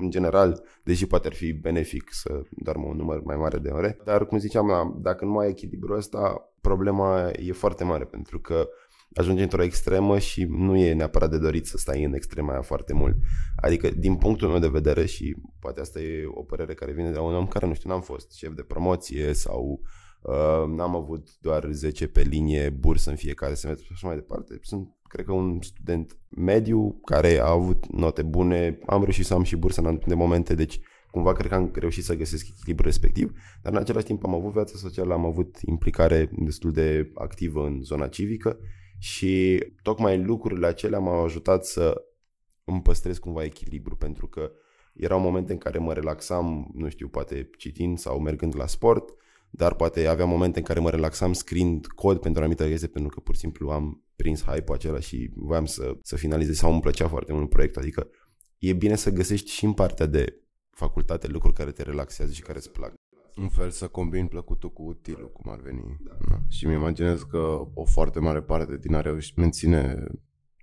În 0.00 0.10
general, 0.10 0.62
deși 0.84 1.06
poate 1.06 1.26
ar 1.26 1.34
fi 1.34 1.52
benefic 1.52 2.12
să 2.12 2.42
doarmă 2.50 2.86
un 2.86 2.96
număr 2.96 3.22
mai 3.22 3.36
mare 3.36 3.58
de 3.58 3.68
ore. 3.68 3.98
Dar, 4.04 4.26
cum 4.26 4.38
ziceam, 4.38 4.98
dacă 5.02 5.24
nu 5.24 5.30
mai 5.30 5.44
ai 5.44 5.50
echilibrul 5.50 5.96
ăsta, 5.96 6.52
problema 6.60 7.30
e 7.30 7.52
foarte 7.52 7.84
mare, 7.84 8.04
pentru 8.04 8.40
că 8.40 8.68
ajungi 9.14 9.42
într-o 9.42 9.62
extremă 9.62 10.18
și 10.18 10.44
nu 10.44 10.76
e 10.76 10.92
neapărat 10.92 11.30
de 11.30 11.38
dorit 11.38 11.66
să 11.66 11.76
stai 11.76 12.04
în 12.04 12.14
extrema 12.14 12.52
aia 12.52 12.62
foarte 12.62 12.92
mult. 12.92 13.16
Adică, 13.56 13.88
din 13.88 14.16
punctul 14.16 14.48
meu 14.48 14.58
de 14.58 14.68
vedere, 14.68 15.06
și 15.06 15.36
poate 15.58 15.80
asta 15.80 16.00
e 16.00 16.24
o 16.26 16.42
părere 16.42 16.74
care 16.74 16.92
vine 16.92 17.10
de 17.10 17.16
la 17.16 17.22
un 17.22 17.34
om 17.34 17.46
care, 17.46 17.66
nu 17.66 17.74
știu, 17.74 17.88
n-am 17.88 18.00
fost 18.00 18.32
șef 18.32 18.52
de 18.54 18.62
promoție 18.62 19.32
sau 19.32 19.80
uh, 20.22 20.74
n-am 20.76 20.96
avut 20.96 21.28
doar 21.40 21.68
10 21.70 22.06
pe 22.06 22.20
linie 22.20 22.70
bursă 22.70 23.10
în 23.10 23.16
fiecare 23.16 23.54
semestru 23.54 23.86
și 23.86 23.92
așa 23.94 24.06
mai 24.06 24.16
departe. 24.16 24.58
Sunt, 24.62 24.88
cred 25.08 25.24
că, 25.24 25.32
un 25.32 25.58
student 25.62 26.18
mediu 26.28 27.00
care 27.04 27.38
a 27.38 27.50
avut 27.50 27.92
note 27.92 28.22
bune, 28.22 28.78
am 28.86 29.02
reușit 29.02 29.24
să 29.24 29.34
am 29.34 29.42
și 29.42 29.56
bursă 29.56 29.80
în 29.80 29.86
anumite 29.86 30.14
momente, 30.14 30.54
deci 30.54 30.80
cumva 31.10 31.32
cred 31.32 31.50
că 31.50 31.54
am 31.54 31.70
reușit 31.74 32.04
să 32.04 32.16
găsesc 32.16 32.46
echilibru 32.48 32.84
respectiv, 32.84 33.32
dar 33.62 33.72
în 33.72 33.78
același 33.78 34.04
timp 34.04 34.24
am 34.24 34.34
avut 34.34 34.52
viață 34.52 34.76
socială, 34.76 35.12
am 35.12 35.24
avut 35.24 35.56
implicare 35.60 36.30
destul 36.38 36.72
de 36.72 37.10
activă 37.14 37.66
în 37.66 37.82
zona 37.82 38.06
civică 38.06 38.58
și 39.04 39.64
tocmai 39.82 40.22
lucrurile 40.22 40.66
acelea 40.66 40.98
m-au 40.98 41.24
ajutat 41.24 41.64
să 41.64 42.04
îmi 42.64 42.82
păstrez 42.82 43.18
cumva 43.18 43.44
echilibru, 43.44 43.96
pentru 43.96 44.26
că 44.26 44.50
erau 44.94 45.20
momente 45.20 45.52
în 45.52 45.58
care 45.58 45.78
mă 45.78 45.92
relaxam, 45.92 46.70
nu 46.74 46.88
știu, 46.88 47.08
poate 47.08 47.50
citind 47.58 47.98
sau 47.98 48.20
mergând 48.20 48.56
la 48.56 48.66
sport, 48.66 49.14
dar 49.50 49.74
poate 49.74 50.06
aveam 50.06 50.28
momente 50.28 50.58
în 50.58 50.64
care 50.64 50.80
mă 50.80 50.90
relaxam 50.90 51.32
scriind 51.32 51.86
cod 51.86 52.20
pentru 52.20 52.40
anumite 52.40 52.68
chestii, 52.68 52.88
pentru 52.88 53.10
că 53.14 53.20
pur 53.20 53.34
și 53.34 53.40
simplu 53.40 53.70
am 53.70 54.04
prins 54.16 54.42
hype-ul 54.42 54.74
acela 54.76 55.00
și 55.00 55.30
voiam 55.34 55.66
să, 55.66 55.96
să 56.02 56.16
finalizez 56.16 56.56
sau 56.56 56.72
îmi 56.72 56.80
plăcea 56.80 57.08
foarte 57.08 57.32
mult 57.32 57.48
proiectul, 57.48 57.82
adică 57.82 58.08
e 58.58 58.72
bine 58.72 58.94
să 58.94 59.10
găsești 59.10 59.50
și 59.50 59.64
în 59.64 59.72
partea 59.72 60.06
de 60.06 60.40
facultate 60.70 61.26
lucruri 61.26 61.54
care 61.54 61.70
te 61.72 61.82
relaxează 61.82 62.32
și 62.32 62.42
care 62.42 62.58
îți 62.58 62.70
plac. 62.70 62.94
Un 63.36 63.48
fel 63.48 63.70
să 63.70 63.88
combini 63.88 64.28
plăcutul 64.28 64.72
cu 64.72 64.82
utilul, 64.82 65.30
cum 65.32 65.52
ar 65.52 65.60
veni. 65.60 65.96
Da. 66.00 66.16
Da. 66.28 66.38
Și 66.48 66.66
mi 66.66 66.74
imaginez 66.74 67.22
că 67.22 67.66
o 67.74 67.84
foarte 67.84 68.18
mare 68.18 68.42
parte 68.42 68.76
din 68.76 68.94
a 68.94 69.00
reuși 69.00 69.32
menține 69.36 70.06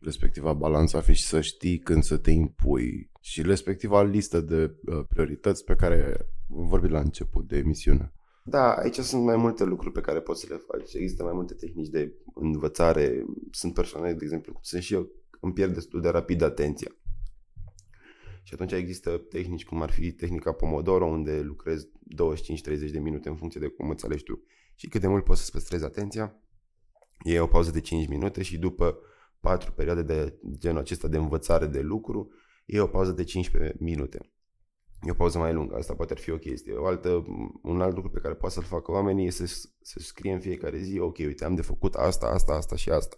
respectiva 0.02 0.54
balanță 0.54 0.98
a 0.98 1.02
fi 1.02 1.14
și 1.14 1.26
să 1.26 1.42
știi 1.42 1.80
când 1.80 2.04
să 2.04 2.18
te 2.18 2.32
impui 2.32 3.10
și 3.20 3.42
respectiva 3.42 4.04
listă 4.04 4.42
de 4.42 4.76
uh, 4.86 5.06
priorități 5.10 5.64
pe 5.64 5.76
care 5.76 6.28
vorbim 6.48 6.92
la 6.92 7.00
început 7.00 7.48
de 7.48 7.58
emisiune. 7.58 8.14
Da, 8.44 8.74
aici 8.74 8.96
sunt 8.96 9.24
mai 9.24 9.36
multe 9.36 9.64
lucruri 9.64 9.94
pe 9.94 10.02
care 10.02 10.20
poți 10.20 10.42
să 10.42 10.48
le 10.50 10.62
faci. 10.68 10.94
Există 10.94 11.24
mai 11.24 11.34
multe 11.34 11.54
tehnici 11.54 11.90
de 11.90 12.14
învățare. 12.34 13.26
Sunt 13.52 13.74
persoane, 13.74 14.14
de 14.14 14.24
exemplu, 14.24 14.52
cum 14.52 14.62
sunt 14.64 14.82
și 14.82 14.94
eu, 14.94 15.10
îmi 15.40 15.54
pierd 15.54 15.74
destul 15.74 16.02
de 16.02 16.10
rapid 16.10 16.42
atenția. 16.42 16.92
Și 18.44 18.54
atunci 18.54 18.72
există 18.72 19.18
tehnici 19.18 19.66
cum 19.66 19.82
ar 19.82 19.92
fi 19.92 20.12
tehnica 20.12 20.52
Pomodoro, 20.52 21.06
unde 21.06 21.42
lucrezi 21.42 21.88
25-30 21.88 21.92
de 22.92 23.00
minute 23.00 23.30
în 23.30 23.36
funcție 23.36 23.60
de 23.60 23.68
cum 23.68 23.90
îți 23.90 24.06
alegi 24.06 24.24
tu 24.24 24.44
și 24.76 24.88
cât 24.88 25.02
de 25.02 25.08
mult 25.08 25.24
poți 25.24 25.40
să-ți 25.40 25.52
păstrezi 25.52 25.84
atenția. 25.84 26.36
E 27.24 27.40
o 27.40 27.48
pauză 27.48 27.72
de 27.72 27.80
5 27.80 28.08
minute 28.08 28.42
și 28.42 28.58
după 28.58 28.98
patru 29.40 29.72
perioade 29.72 30.02
de 30.02 30.40
genul 30.58 30.80
acesta 30.80 31.08
de 31.08 31.18
învățare 31.18 31.66
de 31.66 31.82
lucru, 31.82 32.32
e 32.66 32.80
o 32.80 32.88
pauză 32.88 33.12
de 33.12 33.24
15 33.24 33.76
minute. 33.80 34.32
E 35.02 35.12
o 35.12 35.14
pauză 35.14 35.38
mai 35.38 35.54
lungă, 35.54 35.76
asta 35.76 35.94
poate 35.94 36.14
ar 36.14 36.20
fi 36.20 36.32
o 36.32 36.38
chestie. 36.38 36.74
O 36.74 36.86
altă, 36.86 37.26
un 37.62 37.82
alt 37.82 37.96
lucru 37.96 38.10
pe 38.10 38.20
care 38.20 38.34
poate 38.34 38.54
să-l 38.54 38.64
facă 38.64 38.92
oamenii 38.92 39.28
este 39.28 39.46
să, 39.46 39.68
să 39.82 40.00
scrie 40.00 40.34
în 40.34 40.40
fiecare 40.40 40.78
zi, 40.78 41.00
ok, 41.00 41.18
uite, 41.18 41.46
am 41.46 41.56
de 41.56 41.62
făcut 41.62 41.94
asta, 41.96 42.28
asta, 42.28 42.54
asta 42.54 42.76
și 42.76 42.90
asta. 42.90 43.16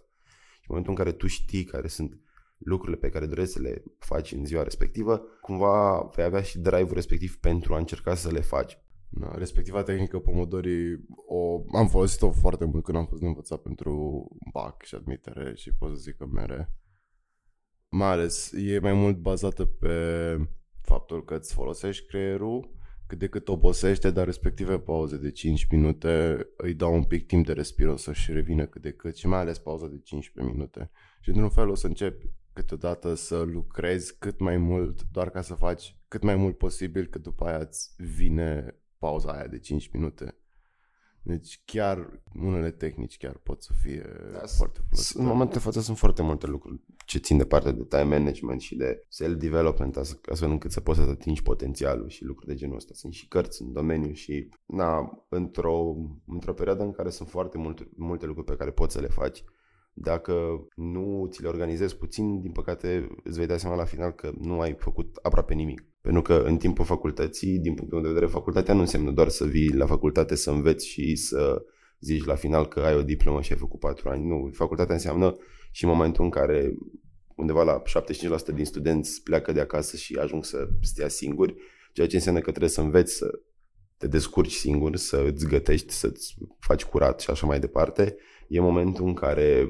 Și 0.60 0.70
în 0.70 0.76
momentul 0.76 0.92
în 0.92 0.98
care 0.98 1.12
tu 1.12 1.26
știi 1.26 1.64
care 1.64 1.88
sunt 1.88 2.18
lucrurile 2.64 2.98
pe 2.98 3.08
care 3.08 3.26
dorești 3.26 3.52
să 3.52 3.60
le 3.60 3.82
faci 3.98 4.32
în 4.32 4.44
ziua 4.44 4.62
respectivă, 4.62 5.22
cumva 5.40 6.08
vei 6.14 6.24
avea 6.24 6.42
și 6.42 6.58
drive-ul 6.58 6.94
respectiv 6.94 7.36
pentru 7.36 7.74
a 7.74 7.78
încerca 7.78 8.14
să 8.14 8.30
le 8.30 8.40
faci. 8.40 8.78
Da, 9.08 9.34
respectiva 9.34 9.82
tehnică 9.82 10.18
Pomodori 10.18 11.00
o, 11.26 11.64
am 11.76 11.88
folosit-o 11.88 12.30
foarte 12.30 12.64
mult 12.64 12.84
când 12.84 12.96
am 12.96 13.06
fost 13.06 13.22
învățat 13.22 13.62
pentru 13.62 14.26
BAC 14.52 14.82
și 14.82 14.94
admitere 14.94 15.52
și 15.54 15.74
pot 15.78 15.90
să 15.90 15.96
zic 15.96 16.16
că 16.16 16.26
mere. 16.26 16.72
Mai 17.88 18.08
ales 18.08 18.52
e 18.52 18.78
mai 18.78 18.92
mult 18.92 19.16
bazată 19.16 19.64
pe 19.64 19.96
faptul 20.80 21.24
că 21.24 21.34
îți 21.34 21.54
folosești 21.54 22.06
creierul 22.06 22.72
cât 23.06 23.18
de 23.18 23.28
cât 23.28 23.48
obosește, 23.48 24.10
dar 24.10 24.24
respective 24.24 24.78
pauze 24.78 25.16
de 25.16 25.30
5 25.30 25.66
minute 25.70 26.46
îi 26.56 26.74
dau 26.74 26.94
un 26.94 27.04
pic 27.04 27.26
timp 27.26 27.46
de 27.46 27.52
respiro 27.52 27.96
să-și 27.96 28.32
revină 28.32 28.66
cât 28.66 28.82
de 28.82 28.92
cât 28.92 29.16
și 29.16 29.26
mai 29.26 29.38
ales 29.38 29.58
pauza 29.58 29.86
de 29.86 30.00
15 30.04 30.54
minute. 30.54 30.90
Și 31.20 31.28
într-un 31.28 31.48
fel 31.48 31.68
o 31.68 31.74
să 31.74 31.86
începi 31.86 32.30
câteodată 32.54 33.14
să 33.14 33.40
lucrezi 33.40 34.18
cât 34.18 34.40
mai 34.40 34.56
mult, 34.56 35.02
doar 35.12 35.30
ca 35.30 35.40
să 35.40 35.54
faci 35.54 35.96
cât 36.08 36.22
mai 36.22 36.36
mult 36.36 36.58
posibil, 36.58 37.06
că 37.06 37.18
după 37.18 37.44
aia 37.44 37.58
îți 37.58 37.94
vine 37.96 38.78
pauza 38.98 39.32
aia 39.32 39.46
de 39.46 39.58
5 39.58 39.90
minute. 39.92 40.38
Deci 41.22 41.62
chiar 41.64 42.22
unele 42.34 42.70
tehnici 42.70 43.16
chiar 43.16 43.36
pot 43.36 43.62
să 43.62 43.72
fie 43.82 44.06
da, 44.32 44.38
foarte 44.46 44.80
folosite. 44.88 45.18
În 45.18 45.26
momentul 45.26 45.52
de 45.52 45.58
față 45.58 45.80
sunt 45.80 45.98
foarte 45.98 46.22
multe 46.22 46.46
lucruri 46.46 46.80
ce 47.04 47.18
țin 47.18 47.36
de 47.36 47.44
partea 47.44 47.72
de 47.72 47.84
time 47.84 48.18
management 48.18 48.60
și 48.60 48.76
de 48.76 49.04
self-development, 49.08 49.96
astfel 49.96 50.50
încât 50.50 50.70
să 50.70 50.80
poți 50.80 50.98
să 50.98 51.08
atingi 51.08 51.42
potențialul 51.42 52.08
și 52.08 52.24
lucruri 52.24 52.50
de 52.50 52.54
genul 52.54 52.76
ăsta. 52.76 52.94
Sunt 52.94 53.12
și 53.12 53.28
cărți 53.28 53.62
în 53.62 53.72
domeniu 53.72 54.12
și 54.12 54.48
na, 54.66 55.24
într-o, 55.28 55.94
într-o 56.26 56.54
perioadă 56.54 56.82
în 56.82 56.92
care 56.92 57.10
sunt 57.10 57.28
foarte 57.28 57.58
multe, 57.58 57.88
multe 57.96 58.26
lucruri 58.26 58.46
pe 58.46 58.56
care 58.56 58.70
poți 58.70 58.94
să 58.94 59.00
le 59.00 59.08
faci, 59.08 59.44
dacă 59.94 60.66
nu 60.74 61.28
ți 61.30 61.42
le 61.42 61.48
organizezi 61.48 61.96
puțin, 61.96 62.40
din 62.40 62.52
păcate 62.52 63.08
îți 63.24 63.38
vei 63.38 63.46
da 63.46 63.56
seama 63.56 63.76
la 63.76 63.84
final 63.84 64.10
că 64.10 64.32
nu 64.40 64.60
ai 64.60 64.74
făcut 64.78 65.18
aproape 65.22 65.54
nimic. 65.54 65.84
Pentru 66.00 66.22
că 66.22 66.42
în 66.46 66.56
timpul 66.56 66.84
facultății, 66.84 67.58
din 67.58 67.74
punctul 67.74 67.98
meu 67.98 68.06
de 68.06 68.12
vedere, 68.12 68.32
facultatea 68.32 68.74
nu 68.74 68.80
înseamnă 68.80 69.10
doar 69.10 69.28
să 69.28 69.44
vii 69.44 69.72
la 69.72 69.86
facultate 69.86 70.34
să 70.34 70.50
înveți 70.50 70.86
și 70.88 71.16
să 71.16 71.64
zici 72.00 72.24
la 72.24 72.34
final 72.34 72.66
că 72.68 72.80
ai 72.80 72.94
o 72.94 73.02
diplomă 73.02 73.40
și 73.40 73.52
ai 73.52 73.58
făcut 73.58 73.80
patru 73.80 74.08
ani. 74.08 74.26
Nu, 74.26 74.50
facultatea 74.52 74.94
înseamnă 74.94 75.36
și 75.70 75.86
momentul 75.86 76.24
în 76.24 76.30
care 76.30 76.74
undeva 77.36 77.62
la 77.62 77.82
75% 78.52 78.54
din 78.54 78.64
studenți 78.64 79.22
pleacă 79.22 79.52
de 79.52 79.60
acasă 79.60 79.96
și 79.96 80.14
ajung 80.14 80.44
să 80.44 80.68
stea 80.80 81.08
singuri, 81.08 81.54
ceea 81.92 82.06
ce 82.06 82.16
înseamnă 82.16 82.40
că 82.40 82.50
trebuie 82.50 82.70
să 82.70 82.80
înveți 82.80 83.16
să 83.16 83.40
te 83.96 84.06
descurci 84.06 84.52
singur, 84.52 84.96
să 84.96 85.24
îți 85.32 85.46
gătești, 85.46 85.92
să-ți 85.92 86.34
faci 86.58 86.84
curat 86.84 87.20
și 87.20 87.30
așa 87.30 87.46
mai 87.46 87.60
departe. 87.60 88.16
E 88.48 88.60
momentul 88.60 89.06
în 89.06 89.14
care 89.14 89.68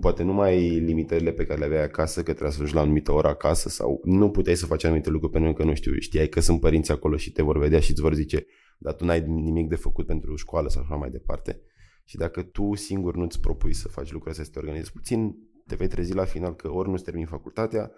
poate 0.00 0.22
nu 0.22 0.32
mai 0.32 0.68
limitările 0.68 1.32
pe 1.32 1.44
care 1.44 1.58
le 1.58 1.64
aveai 1.64 1.82
acasă, 1.82 2.22
că 2.22 2.30
trebuia 2.30 2.50
să 2.50 2.56
ajungi 2.56 2.74
la 2.74 2.80
o 2.80 2.82
anumită 2.84 3.12
oră 3.12 3.28
acasă 3.28 3.68
sau 3.68 4.00
nu 4.04 4.30
puteai 4.30 4.56
să 4.56 4.66
faci 4.66 4.84
anumite 4.84 5.10
lucruri 5.10 5.32
pentru 5.32 5.52
că 5.52 5.64
nu 5.64 5.74
știu, 5.74 5.98
știai 5.98 6.28
că 6.28 6.40
sunt 6.40 6.60
părinți 6.60 6.90
acolo 6.90 7.16
și 7.16 7.32
te 7.32 7.42
vor 7.42 7.58
vedea 7.58 7.80
și 7.80 7.90
îți 7.90 8.00
vor 8.00 8.14
zice 8.14 8.46
dar 8.82 8.94
tu 8.94 9.04
n-ai 9.04 9.20
nimic 9.26 9.68
de 9.68 9.76
făcut 9.76 10.06
pentru 10.06 10.36
școală 10.36 10.68
sau 10.68 10.82
așa 10.82 10.94
mai 10.94 11.10
departe. 11.10 11.60
Și 12.04 12.16
dacă 12.16 12.42
tu 12.42 12.74
singur 12.74 13.16
nu-ți 13.16 13.40
propui 13.40 13.72
să 13.72 13.88
faci 13.88 14.12
lucruri 14.12 14.30
astea, 14.30 14.44
să 14.44 14.50
te 14.50 14.58
organizezi 14.58 14.92
puțin, 14.92 15.36
te 15.66 15.74
vei 15.74 15.88
trezi 15.88 16.14
la 16.14 16.24
final 16.24 16.54
că 16.54 16.70
ori 16.70 16.88
nu-ți 16.88 17.04
termini 17.04 17.26
facultatea, 17.26 17.92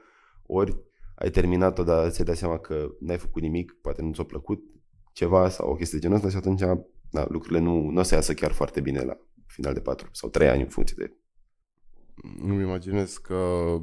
ori 0.46 0.76
ai 1.14 1.30
terminat-o, 1.30 1.82
dar 1.82 2.11
ți-ai 2.11 2.26
dat 2.26 2.37
seama 2.37 2.58
că 2.58 2.90
n-ai 3.00 3.18
făcut 3.18 3.42
nimic, 3.42 3.72
poate 3.80 4.02
nu 4.02 4.12
ți-a 4.12 4.25
plăcut 4.25 4.62
ceva 5.12 5.49
sau 5.49 5.71
o 5.71 5.75
chestie 5.75 5.99
de 5.99 6.04
genul 6.04 6.16
ăsta 6.16 6.31
și 6.31 6.37
atunci 6.37 6.61
da, 7.11 7.26
lucrurile 7.28 7.61
nu, 7.61 7.90
nu 7.90 8.00
o 8.00 8.02
să 8.02 8.14
iasă 8.14 8.35
chiar 8.35 8.52
foarte 8.52 8.81
bine 8.81 9.00
la 9.00 9.16
final 9.47 9.75
de 9.75 9.81
4 9.81 10.09
sau 10.12 10.28
3 10.28 10.49
ani 10.49 10.62
în 10.62 10.69
funcție 10.69 10.97
de 10.99 11.16
nu-mi 12.38 12.62
imaginez 12.62 13.16
că 13.16 13.76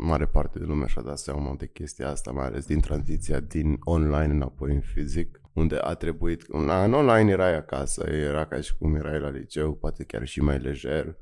mare 0.00 0.26
parte 0.26 0.58
de 0.58 0.64
lume 0.64 0.86
și-a 0.86 1.02
dat 1.02 1.18
seama 1.18 1.54
de 1.54 1.66
chestia 1.66 2.08
asta, 2.08 2.30
mai 2.30 2.46
ales 2.46 2.66
din 2.66 2.80
tranziția 2.80 3.40
din 3.40 3.76
online 3.80 4.32
înapoi 4.32 4.74
în 4.74 4.80
fizic, 4.80 5.40
unde 5.52 5.76
a 5.80 5.94
trebuit, 5.94 6.42
în 6.48 6.68
online 6.68 7.30
erai 7.30 7.56
acasă, 7.56 8.10
era 8.10 8.46
ca 8.46 8.60
și 8.60 8.76
cum 8.76 8.94
erai 8.94 9.20
la 9.20 9.28
liceu, 9.28 9.74
poate 9.74 10.04
chiar 10.04 10.26
și 10.26 10.40
mai 10.40 10.58
lejer, 10.58 11.18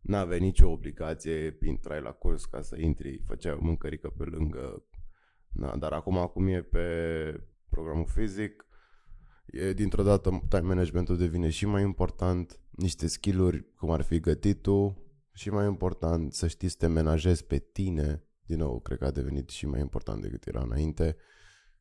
n-avea 0.00 0.38
nicio 0.38 0.70
obligație, 0.70 1.58
intrai 1.66 2.00
la 2.00 2.10
curs 2.10 2.44
ca 2.44 2.62
să 2.62 2.76
intri, 2.80 3.22
făceai 3.26 3.56
o 3.60 3.64
mâncărică 3.64 4.08
pe 4.18 4.24
lângă, 4.24 4.84
na, 5.52 5.76
dar 5.76 5.92
acum, 5.92 6.18
acum 6.18 6.46
e 6.46 6.62
pe 6.62 6.86
programul 7.74 8.06
fizic, 8.06 8.66
e, 9.46 9.72
dintr-o 9.72 10.02
dată 10.02 10.42
time 10.48 10.62
managementul 10.62 11.16
devine 11.16 11.48
și 11.48 11.66
mai 11.66 11.82
important, 11.82 12.60
niște 12.70 13.06
skill-uri 13.06 13.64
cum 13.76 13.90
ar 13.90 14.02
fi 14.02 14.20
gătitul 14.20 14.94
și 15.32 15.50
mai 15.50 15.66
important 15.66 16.32
să 16.32 16.46
știi 16.46 16.68
să 16.68 16.76
te 16.78 16.86
menajezi 16.86 17.44
pe 17.44 17.58
tine, 17.58 18.22
din 18.46 18.58
nou, 18.58 18.80
cred 18.80 18.98
că 18.98 19.04
a 19.04 19.10
devenit 19.10 19.48
și 19.48 19.66
mai 19.66 19.80
important 19.80 20.22
decât 20.22 20.46
era 20.46 20.60
înainte. 20.60 21.16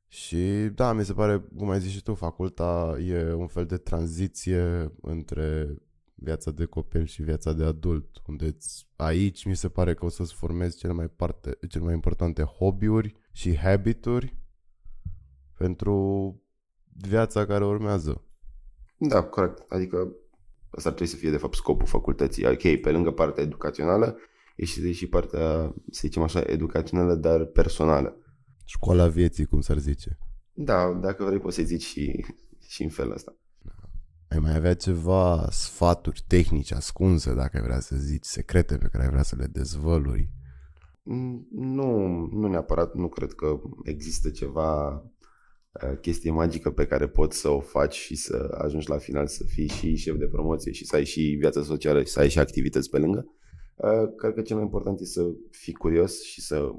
Și 0.07 0.69
da, 0.75 0.93
mi 0.93 1.05
se 1.05 1.13
pare, 1.13 1.39
cum 1.57 1.69
ai 1.69 1.79
zis 1.79 1.91
și 1.91 2.01
tu, 2.01 2.13
faculta 2.13 2.97
e 2.99 3.33
un 3.33 3.47
fel 3.47 3.65
de 3.65 3.77
tranziție 3.77 4.91
între 5.01 5.77
viața 6.15 6.51
de 6.51 6.65
copil 6.65 7.05
și 7.05 7.23
viața 7.23 7.53
de 7.53 7.63
adult, 7.63 8.21
unde 8.27 8.57
aici 8.95 9.45
mi 9.45 9.55
se 9.55 9.69
pare 9.69 9.93
că 9.93 10.05
o 10.05 10.09
să-ți 10.09 10.33
formezi 10.33 10.77
cele 10.77 10.93
mai, 10.93 11.07
parte, 11.07 11.57
cele 11.69 11.83
mai 11.83 11.93
importante 11.93 12.43
hobby-uri 12.43 13.15
și 13.31 13.57
habituri 13.57 14.42
pentru 15.63 15.95
viața 17.07 17.45
care 17.45 17.65
urmează. 17.65 18.21
Da, 18.97 19.23
corect. 19.23 19.71
Adică 19.71 19.97
asta 20.69 20.89
ar 20.89 20.95
trebui 20.95 21.13
să 21.13 21.15
fie 21.15 21.29
de 21.29 21.37
fapt 21.37 21.55
scopul 21.55 21.87
facultății. 21.87 22.45
Ok, 22.45 22.81
pe 22.81 22.91
lângă 22.91 23.11
partea 23.11 23.43
educațională, 23.43 24.17
e 24.55 24.65
și, 24.65 24.91
și 24.91 25.07
partea, 25.07 25.73
să 25.91 25.99
zicem 26.01 26.21
așa, 26.21 26.39
educațională, 26.39 27.15
dar 27.15 27.45
personală. 27.45 28.17
Școala 28.65 29.07
vieții, 29.07 29.45
cum 29.45 29.61
s-ar 29.61 29.77
zice. 29.77 30.17
Da, 30.53 30.93
dacă 30.93 31.23
vrei 31.23 31.39
poți 31.39 31.55
să 31.55 31.63
zici 31.63 31.83
și, 31.83 32.25
și 32.67 32.83
în 32.83 32.89
felul 32.89 33.13
ăsta. 33.13 33.35
Ai 34.29 34.39
mai 34.39 34.55
avea 34.55 34.73
ceva 34.75 35.47
sfaturi 35.49 36.23
tehnice 36.27 36.75
ascunse, 36.75 37.33
dacă 37.33 37.57
ai 37.57 37.63
vrea 37.63 37.79
să 37.79 37.95
zici, 37.95 38.25
secrete 38.25 38.77
pe 38.77 38.87
care 38.91 39.03
ai 39.03 39.09
vrea 39.09 39.23
să 39.23 39.35
le 39.35 39.45
dezvălui? 39.45 40.29
Mm, 41.03 41.47
nu, 41.51 42.07
nu 42.31 42.47
neapărat, 42.47 42.93
nu 42.93 43.07
cred 43.07 43.33
că 43.33 43.59
există 43.83 44.29
ceva 44.29 45.03
Uh, 45.03 45.09
chestie 46.01 46.31
magică 46.31 46.71
pe 46.71 46.85
care 46.85 47.07
poți 47.07 47.39
să 47.39 47.49
o 47.49 47.59
faci 47.59 47.95
și 47.95 48.15
să 48.15 48.57
ajungi 48.61 48.89
la 48.89 48.97
final 48.97 49.27
să 49.27 49.43
fii 49.43 49.67
și 49.67 49.95
șef 49.95 50.15
de 50.15 50.25
promoție 50.25 50.71
și 50.71 50.85
să 50.85 50.95
ai 50.95 51.05
și 51.05 51.21
viața 51.21 51.63
socială 51.63 51.99
și 52.03 52.11
să 52.11 52.19
ai 52.19 52.29
și 52.29 52.39
activități 52.39 52.89
pe 52.89 52.97
lângă. 52.97 53.25
Uh, 53.75 54.15
cred 54.17 54.33
că 54.33 54.41
cel 54.41 54.55
mai 54.55 54.65
important 54.65 54.99
e 54.99 55.05
să 55.05 55.29
fii 55.51 55.73
curios 55.73 56.23
și 56.23 56.41
să 56.41 56.71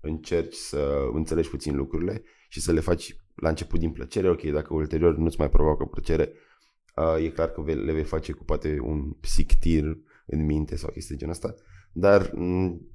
încerci 0.00 0.54
să 0.54 1.08
înțelegi 1.12 1.50
puțin 1.50 1.76
lucrurile 1.76 2.22
și 2.48 2.60
să 2.60 2.72
le 2.72 2.80
faci 2.80 3.16
la 3.34 3.48
început 3.48 3.78
din 3.78 3.90
plăcere. 3.90 4.28
Ok, 4.28 4.42
dacă 4.42 4.74
ulterior 4.74 5.16
nu-ți 5.16 5.38
mai 5.38 5.48
provoacă 5.48 5.84
plăcere, 5.84 6.32
uh, 6.96 7.24
e 7.24 7.28
clar 7.28 7.50
că 7.50 7.62
le 7.66 7.92
vei 7.92 8.04
face 8.04 8.32
cu 8.32 8.44
poate 8.44 8.78
un 8.82 9.10
psictir 9.10 9.98
în 10.26 10.44
minte 10.44 10.76
sau 10.76 10.90
chestii 10.90 11.14
de 11.14 11.20
genul 11.20 11.34
ăsta, 11.34 11.54
dar 11.92 12.30
mm, 12.34 12.90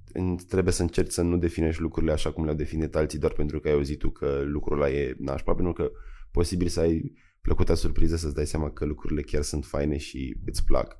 trebuie 0.48 0.74
să 0.74 0.82
încerci 0.82 1.12
să 1.12 1.22
nu 1.22 1.38
definești 1.38 1.82
lucrurile 1.82 2.12
așa 2.12 2.32
cum 2.32 2.44
le-au 2.44 2.56
definit 2.56 2.96
alții 2.96 3.20
doar 3.20 3.34
pentru 3.34 3.60
că 3.60 3.68
ai 3.68 3.74
auzit 3.74 4.00
tu 4.00 4.10
că 4.10 4.42
lucrul 4.46 4.82
ăla 4.82 4.90
e 4.90 5.16
nașpa, 5.20 5.54
pentru 5.54 5.74
că 5.74 5.92
posibil 6.32 6.68
să 6.68 6.80
ai 6.80 7.14
plăcută 7.42 7.74
surpriză 7.74 8.16
să-ți 8.16 8.36
dai 8.36 8.46
seama 8.46 8.72
că 8.72 8.86
lucrurile 8.86 9.22
chiar 9.22 9.42
sunt 9.42 9.66
faine 9.66 9.98
și 9.98 10.38
îți 10.46 10.66
plac. 10.66 10.98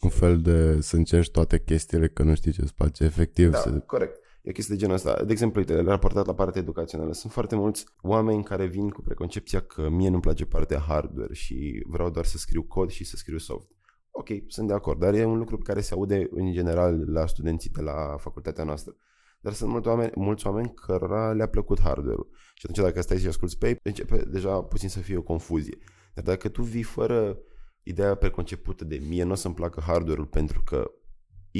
Un 0.00 0.10
fel 0.10 0.40
de 0.40 0.80
să 0.80 0.96
încerci 0.96 1.30
toate 1.30 1.60
chestiile 1.60 2.08
că 2.08 2.22
nu 2.22 2.34
știi 2.34 2.52
ce 2.52 2.62
îți 2.62 2.74
place, 2.74 3.04
efectiv. 3.04 3.50
Da, 3.50 3.58
să... 3.58 3.70
corect. 3.70 4.20
E 4.42 4.50
o 4.50 4.52
chestie 4.52 4.74
de 4.74 4.80
genul 4.80 4.94
ăsta. 4.94 5.24
De 5.24 5.32
exemplu, 5.32 5.60
uite, 5.60 5.80
raportat 5.80 6.26
la 6.26 6.34
partea 6.34 6.60
educațională. 6.60 7.12
Sunt 7.12 7.32
foarte 7.32 7.54
mulți 7.56 7.84
oameni 8.00 8.44
care 8.44 8.66
vin 8.66 8.88
cu 8.88 9.02
preconcepția 9.02 9.60
că 9.60 9.88
mie 9.88 10.08
nu-mi 10.08 10.22
place 10.22 10.44
partea 10.44 10.78
hardware 10.78 11.34
și 11.34 11.82
vreau 11.86 12.10
doar 12.10 12.24
să 12.24 12.38
scriu 12.38 12.62
cod 12.62 12.90
și 12.90 13.04
să 13.04 13.16
scriu 13.16 13.38
soft. 13.38 13.70
Ok, 14.18 14.28
sunt 14.46 14.68
de 14.68 14.72
acord, 14.74 14.98
dar 14.98 15.14
e 15.14 15.24
un 15.24 15.38
lucru 15.38 15.56
pe 15.56 15.62
care 15.62 15.80
se 15.80 15.94
aude 15.94 16.28
în 16.30 16.52
general 16.52 17.12
la 17.12 17.26
studenții 17.26 17.70
de 17.70 17.80
la 17.80 18.16
facultatea 18.18 18.64
noastră. 18.64 18.96
Dar 19.40 19.52
sunt 19.52 19.70
mulți 19.70 19.88
oameni, 19.88 20.12
mulți 20.14 20.46
oameni 20.46 20.74
cărora 20.74 21.32
le-a 21.32 21.48
plăcut 21.48 21.80
hardware-ul. 21.80 22.28
Și 22.54 22.66
atunci 22.68 22.86
dacă 22.86 23.00
stai 23.00 23.18
și 23.18 23.26
asculti 23.26 23.56
pe 23.56 23.68
ei, 23.68 23.78
începe 23.82 24.16
deja 24.16 24.62
puțin 24.62 24.88
să 24.88 24.98
fie 24.98 25.16
o 25.16 25.22
confuzie. 25.22 25.78
Dar 26.14 26.24
dacă 26.24 26.48
tu 26.48 26.62
vii 26.62 26.82
fără 26.82 27.38
ideea 27.82 28.14
preconcepută 28.14 28.84
de 28.84 29.02
mie 29.08 29.22
nu 29.22 29.30
o 29.32 29.34
să-mi 29.34 29.54
placă 29.54 29.80
hardware-ul 29.80 30.26
pentru 30.26 30.62
că 30.62 30.90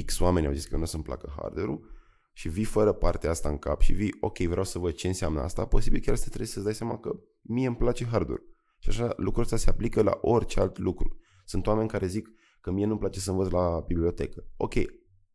X 0.04 0.20
oameni 0.20 0.46
au 0.46 0.52
zis 0.52 0.66
că 0.66 0.76
nu 0.76 0.82
o 0.82 0.86
să-mi 0.86 1.02
placă 1.02 1.34
hardware-ul 1.36 1.90
și 2.32 2.48
vii 2.48 2.64
fără 2.64 2.92
partea 2.92 3.30
asta 3.30 3.48
în 3.48 3.58
cap 3.58 3.80
și 3.80 3.92
vii, 3.92 4.16
ok, 4.20 4.38
vreau 4.38 4.64
să 4.64 4.78
văd 4.78 4.94
ce 4.94 5.06
înseamnă 5.06 5.40
asta, 5.40 5.66
posibil 5.66 6.00
chiar 6.00 6.16
să 6.16 6.26
trebuie 6.26 6.48
să-ți 6.48 6.64
dai 6.64 6.74
seama 6.74 6.98
că 6.98 7.10
mie 7.42 7.66
îmi 7.66 7.76
place 7.76 8.04
hardware. 8.04 8.42
Și 8.78 8.88
așa 8.88 9.14
lucrul 9.16 9.42
ăsta 9.42 9.56
se 9.56 9.70
aplică 9.70 10.02
la 10.02 10.18
orice 10.20 10.60
alt 10.60 10.78
lucru. 10.78 11.18
Sunt 11.44 11.66
oameni 11.66 11.88
care 11.88 12.06
zic 12.06 12.28
că 12.66 12.72
mie 12.72 12.86
nu-mi 12.86 12.98
place 12.98 13.20
să 13.20 13.30
învăț 13.30 13.50
la 13.50 13.84
bibliotecă. 13.86 14.44
Ok, 14.56 14.74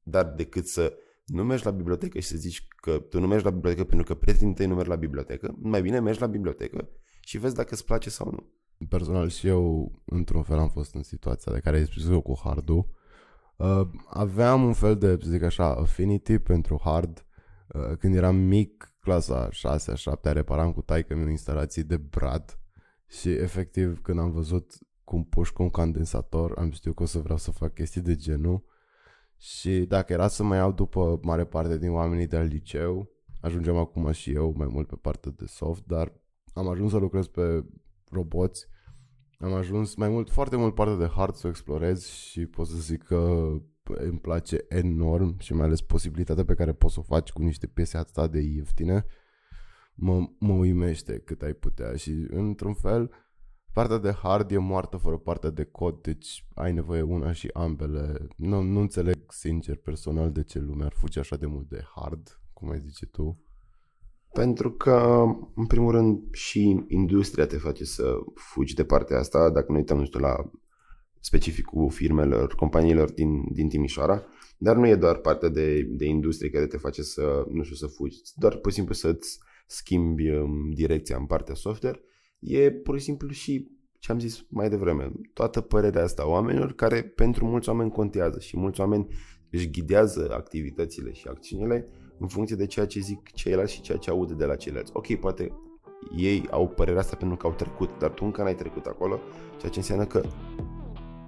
dar 0.03 0.25
decât 0.25 0.67
să 0.67 0.93
nu 1.25 1.43
mergi 1.43 1.65
la 1.65 1.71
bibliotecă 1.71 2.19
și 2.19 2.27
să 2.27 2.37
zici 2.37 2.67
că 2.75 2.99
tu 2.99 3.19
nu 3.19 3.27
mergi 3.27 3.43
la 3.43 3.49
bibliotecă 3.49 3.83
pentru 3.83 4.13
că 4.13 4.19
prietenii 4.19 4.53
tăi 4.53 4.65
nu 4.65 4.75
merg 4.75 4.87
la 4.87 4.95
bibliotecă, 4.95 5.55
mai 5.61 5.81
bine 5.81 5.99
mergi 5.99 6.19
la 6.19 6.27
bibliotecă 6.27 6.89
și 7.19 7.37
vezi 7.37 7.55
dacă 7.55 7.73
îți 7.73 7.85
place 7.85 8.09
sau 8.09 8.31
nu. 8.31 8.51
Personal 8.87 9.29
și 9.29 9.47
eu, 9.47 9.91
într-un 10.05 10.43
fel, 10.43 10.57
am 10.57 10.69
fost 10.69 10.95
în 10.95 11.03
situația 11.03 11.53
de 11.53 11.59
care 11.59 11.77
ai 11.77 11.85
spus 11.85 12.09
eu 12.09 12.21
cu 12.21 12.39
hardul. 12.43 12.89
Uh, 13.55 13.87
aveam 14.09 14.63
un 14.63 14.73
fel 14.73 14.97
de, 14.97 15.17
să 15.21 15.29
zic 15.29 15.43
așa, 15.43 15.75
affinity 15.75 16.39
pentru 16.39 16.81
hard. 16.83 17.25
Uh, 17.67 17.97
când 17.97 18.15
eram 18.15 18.35
mic, 18.35 18.95
clasa 18.99 19.49
6-7, 19.49 19.51
reparam 20.21 20.71
cu 20.71 20.81
taică 20.81 21.15
mi 21.15 21.29
instalații 21.29 21.83
de 21.83 21.97
brad 21.97 22.59
și 23.07 23.29
efectiv 23.29 24.01
când 24.01 24.19
am 24.19 24.31
văzut 24.31 24.73
cum 25.11 25.23
pușcă 25.23 25.61
un 25.61 25.69
condensator, 25.69 26.57
am 26.57 26.71
știut 26.71 26.95
că 26.95 27.03
o 27.03 27.05
să 27.05 27.19
vreau 27.19 27.37
să 27.37 27.51
fac 27.51 27.73
chestii 27.73 28.01
de 28.01 28.15
genul. 28.15 28.63
Și 29.37 29.79
dacă 29.79 30.13
era 30.13 30.27
să 30.27 30.43
mă 30.43 30.55
iau 30.55 30.71
după 30.71 31.19
mare 31.21 31.45
parte 31.45 31.77
din 31.77 31.91
oamenii 31.91 32.27
de 32.27 32.37
la 32.37 32.43
liceu, 32.43 33.09
ajungeam 33.41 33.77
acum 33.77 34.11
și 34.11 34.31
eu 34.31 34.53
mai 34.57 34.67
mult 34.67 34.87
pe 34.87 34.95
partea 35.01 35.31
de 35.31 35.45
soft, 35.45 35.85
dar 35.85 36.13
am 36.53 36.67
ajuns 36.67 36.91
să 36.91 36.97
lucrez 36.97 37.27
pe 37.27 37.65
roboți, 38.09 38.67
am 39.39 39.53
ajuns 39.53 39.95
mai 39.95 40.09
mult, 40.09 40.29
foarte 40.29 40.55
mult 40.55 40.75
parte 40.75 40.95
de 40.95 41.07
hard 41.07 41.35
să 41.35 41.47
o 41.47 41.49
explorez 41.49 42.07
și 42.07 42.45
pot 42.45 42.67
să 42.67 42.77
zic 42.77 43.03
că 43.03 43.51
îmi 43.83 44.19
place 44.19 44.65
enorm 44.67 45.39
și 45.39 45.53
mai 45.53 45.65
ales 45.65 45.81
posibilitatea 45.81 46.45
pe 46.45 46.53
care 46.53 46.73
poți 46.73 46.93
să 46.93 46.99
o 46.99 47.03
faci 47.03 47.31
cu 47.31 47.41
niște 47.41 47.67
piese 47.67 47.97
atât 47.97 48.31
de 48.31 48.39
ieftine. 48.39 49.05
Mă, 49.93 50.29
mă 50.39 50.53
uimește 50.53 51.19
cât 51.19 51.41
ai 51.41 51.53
putea 51.53 51.95
și 51.95 52.27
într-un 52.29 52.73
fel 52.73 53.11
partea 53.73 53.97
de 53.97 54.11
hard 54.11 54.51
e 54.51 54.57
moartă 54.57 54.97
fără 54.97 55.17
partea 55.17 55.49
de 55.49 55.63
cod, 55.63 56.01
deci 56.01 56.47
ai 56.53 56.73
nevoie 56.73 57.01
una 57.01 57.31
și 57.31 57.49
ambele. 57.53 58.27
Nu, 58.35 58.61
nu 58.61 58.79
înțeleg 58.79 59.17
sincer 59.27 59.75
personal 59.75 60.31
de 60.31 60.43
ce 60.43 60.59
lumea 60.59 60.85
ar 60.85 60.93
fuge 60.95 61.19
așa 61.19 61.35
de 61.35 61.45
mult 61.45 61.69
de 61.69 61.83
hard, 61.95 62.41
cum 62.53 62.69
ai 62.69 62.79
zice 62.79 63.05
tu. 63.05 63.43
Pentru 64.33 64.71
că, 64.71 65.25
în 65.55 65.65
primul 65.65 65.91
rând, 65.91 66.33
și 66.33 66.85
industria 66.87 67.45
te 67.45 67.57
face 67.57 67.83
să 67.85 68.13
fugi 68.35 68.75
de 68.75 68.83
partea 68.83 69.17
asta, 69.17 69.49
dacă 69.49 69.71
nu 69.71 69.77
uităm, 69.77 69.97
nu 69.97 70.05
știu, 70.05 70.19
la 70.19 70.51
specificul 71.19 71.89
firmelor, 71.89 72.55
companiilor 72.55 73.11
din, 73.11 73.53
din 73.53 73.69
Timișoara, 73.69 74.23
dar 74.57 74.75
nu 74.75 74.87
e 74.87 74.95
doar 74.95 75.15
partea 75.15 75.49
de, 75.49 75.81
de 75.81 76.05
industrie 76.05 76.49
care 76.49 76.67
te 76.67 76.77
face 76.77 77.01
să, 77.01 77.45
nu 77.49 77.63
știu, 77.63 77.75
să 77.75 77.87
fugi, 77.87 78.17
doar 78.35 78.55
pur 78.55 78.71
și 78.71 78.77
simplu 78.77 78.93
să-ți 78.93 79.39
schimbi 79.67 80.29
um, 80.29 80.71
direcția 80.71 81.17
în 81.17 81.25
partea 81.25 81.55
software, 81.55 82.01
e 82.41 82.71
pur 82.71 82.97
și 82.97 83.03
simplu 83.03 83.29
și 83.29 83.71
ce 83.99 84.11
am 84.11 84.19
zis 84.19 84.45
mai 84.49 84.69
devreme, 84.69 85.11
toată 85.33 85.61
părerea 85.61 86.03
asta 86.03 86.27
oamenilor 86.27 86.73
care 86.73 87.01
pentru 87.03 87.45
mulți 87.45 87.69
oameni 87.69 87.91
contează 87.91 88.39
și 88.39 88.57
mulți 88.57 88.79
oameni 88.79 89.07
își 89.49 89.69
ghidează 89.69 90.33
activitățile 90.33 91.11
și 91.11 91.27
acțiunile 91.27 91.87
în 92.17 92.27
funcție 92.27 92.55
de 92.55 92.65
ceea 92.65 92.85
ce 92.85 92.99
zic 92.99 93.31
ceilalți 93.31 93.73
și 93.73 93.81
ceea 93.81 93.97
ce 93.97 94.09
aude 94.09 94.33
de 94.33 94.45
la 94.45 94.55
ceilalți. 94.55 94.91
Ok, 94.95 95.15
poate 95.15 95.51
ei 96.15 96.47
au 96.51 96.67
părerea 96.67 96.99
asta 96.99 97.15
pentru 97.15 97.37
că 97.37 97.47
au 97.47 97.53
trecut, 97.53 97.89
dar 97.99 98.09
tu 98.09 98.25
încă 98.25 98.43
n-ai 98.43 98.55
trecut 98.55 98.85
acolo, 98.85 99.19
ceea 99.59 99.71
ce 99.71 99.79
înseamnă 99.79 100.05
că 100.05 100.21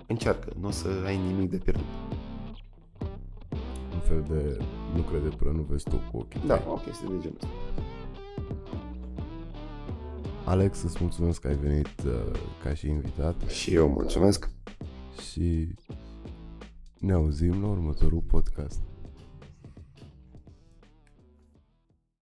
încearcă, 0.08 0.54
nu 0.60 0.68
o 0.68 0.72
să 0.72 0.88
ai 1.06 1.18
nimic 1.18 1.50
de 1.50 1.58
pierdut. 1.58 1.86
Un 3.94 4.00
fel 4.00 4.26
de 4.30 4.58
nu 4.96 5.02
crede 5.02 5.30
până 5.36 5.52
nu 5.52 5.62
vezi 5.62 5.90
tu 5.90 5.96
cu 6.12 6.18
ochii 6.18 6.42
Da, 6.46 6.64
o 6.68 6.74
chestie 6.74 7.08
de 7.08 7.18
genul 7.22 7.38
ăsta. 7.42 7.83
Alex, 10.46 10.84
îți 10.84 10.98
mulțumesc 11.02 11.42
că 11.42 11.48
ai 11.48 11.56
venit 11.56 11.88
uh, 12.06 12.40
ca 12.64 12.74
și 12.74 12.88
invitat 12.88 13.42
Și 13.48 13.74
eu 13.74 13.88
mulțumesc. 13.90 14.50
și 15.32 15.68
ne 17.00 17.14
auzim 17.14 17.62
la 17.62 17.68
următorul 17.68 18.20
podcast. 18.28 18.80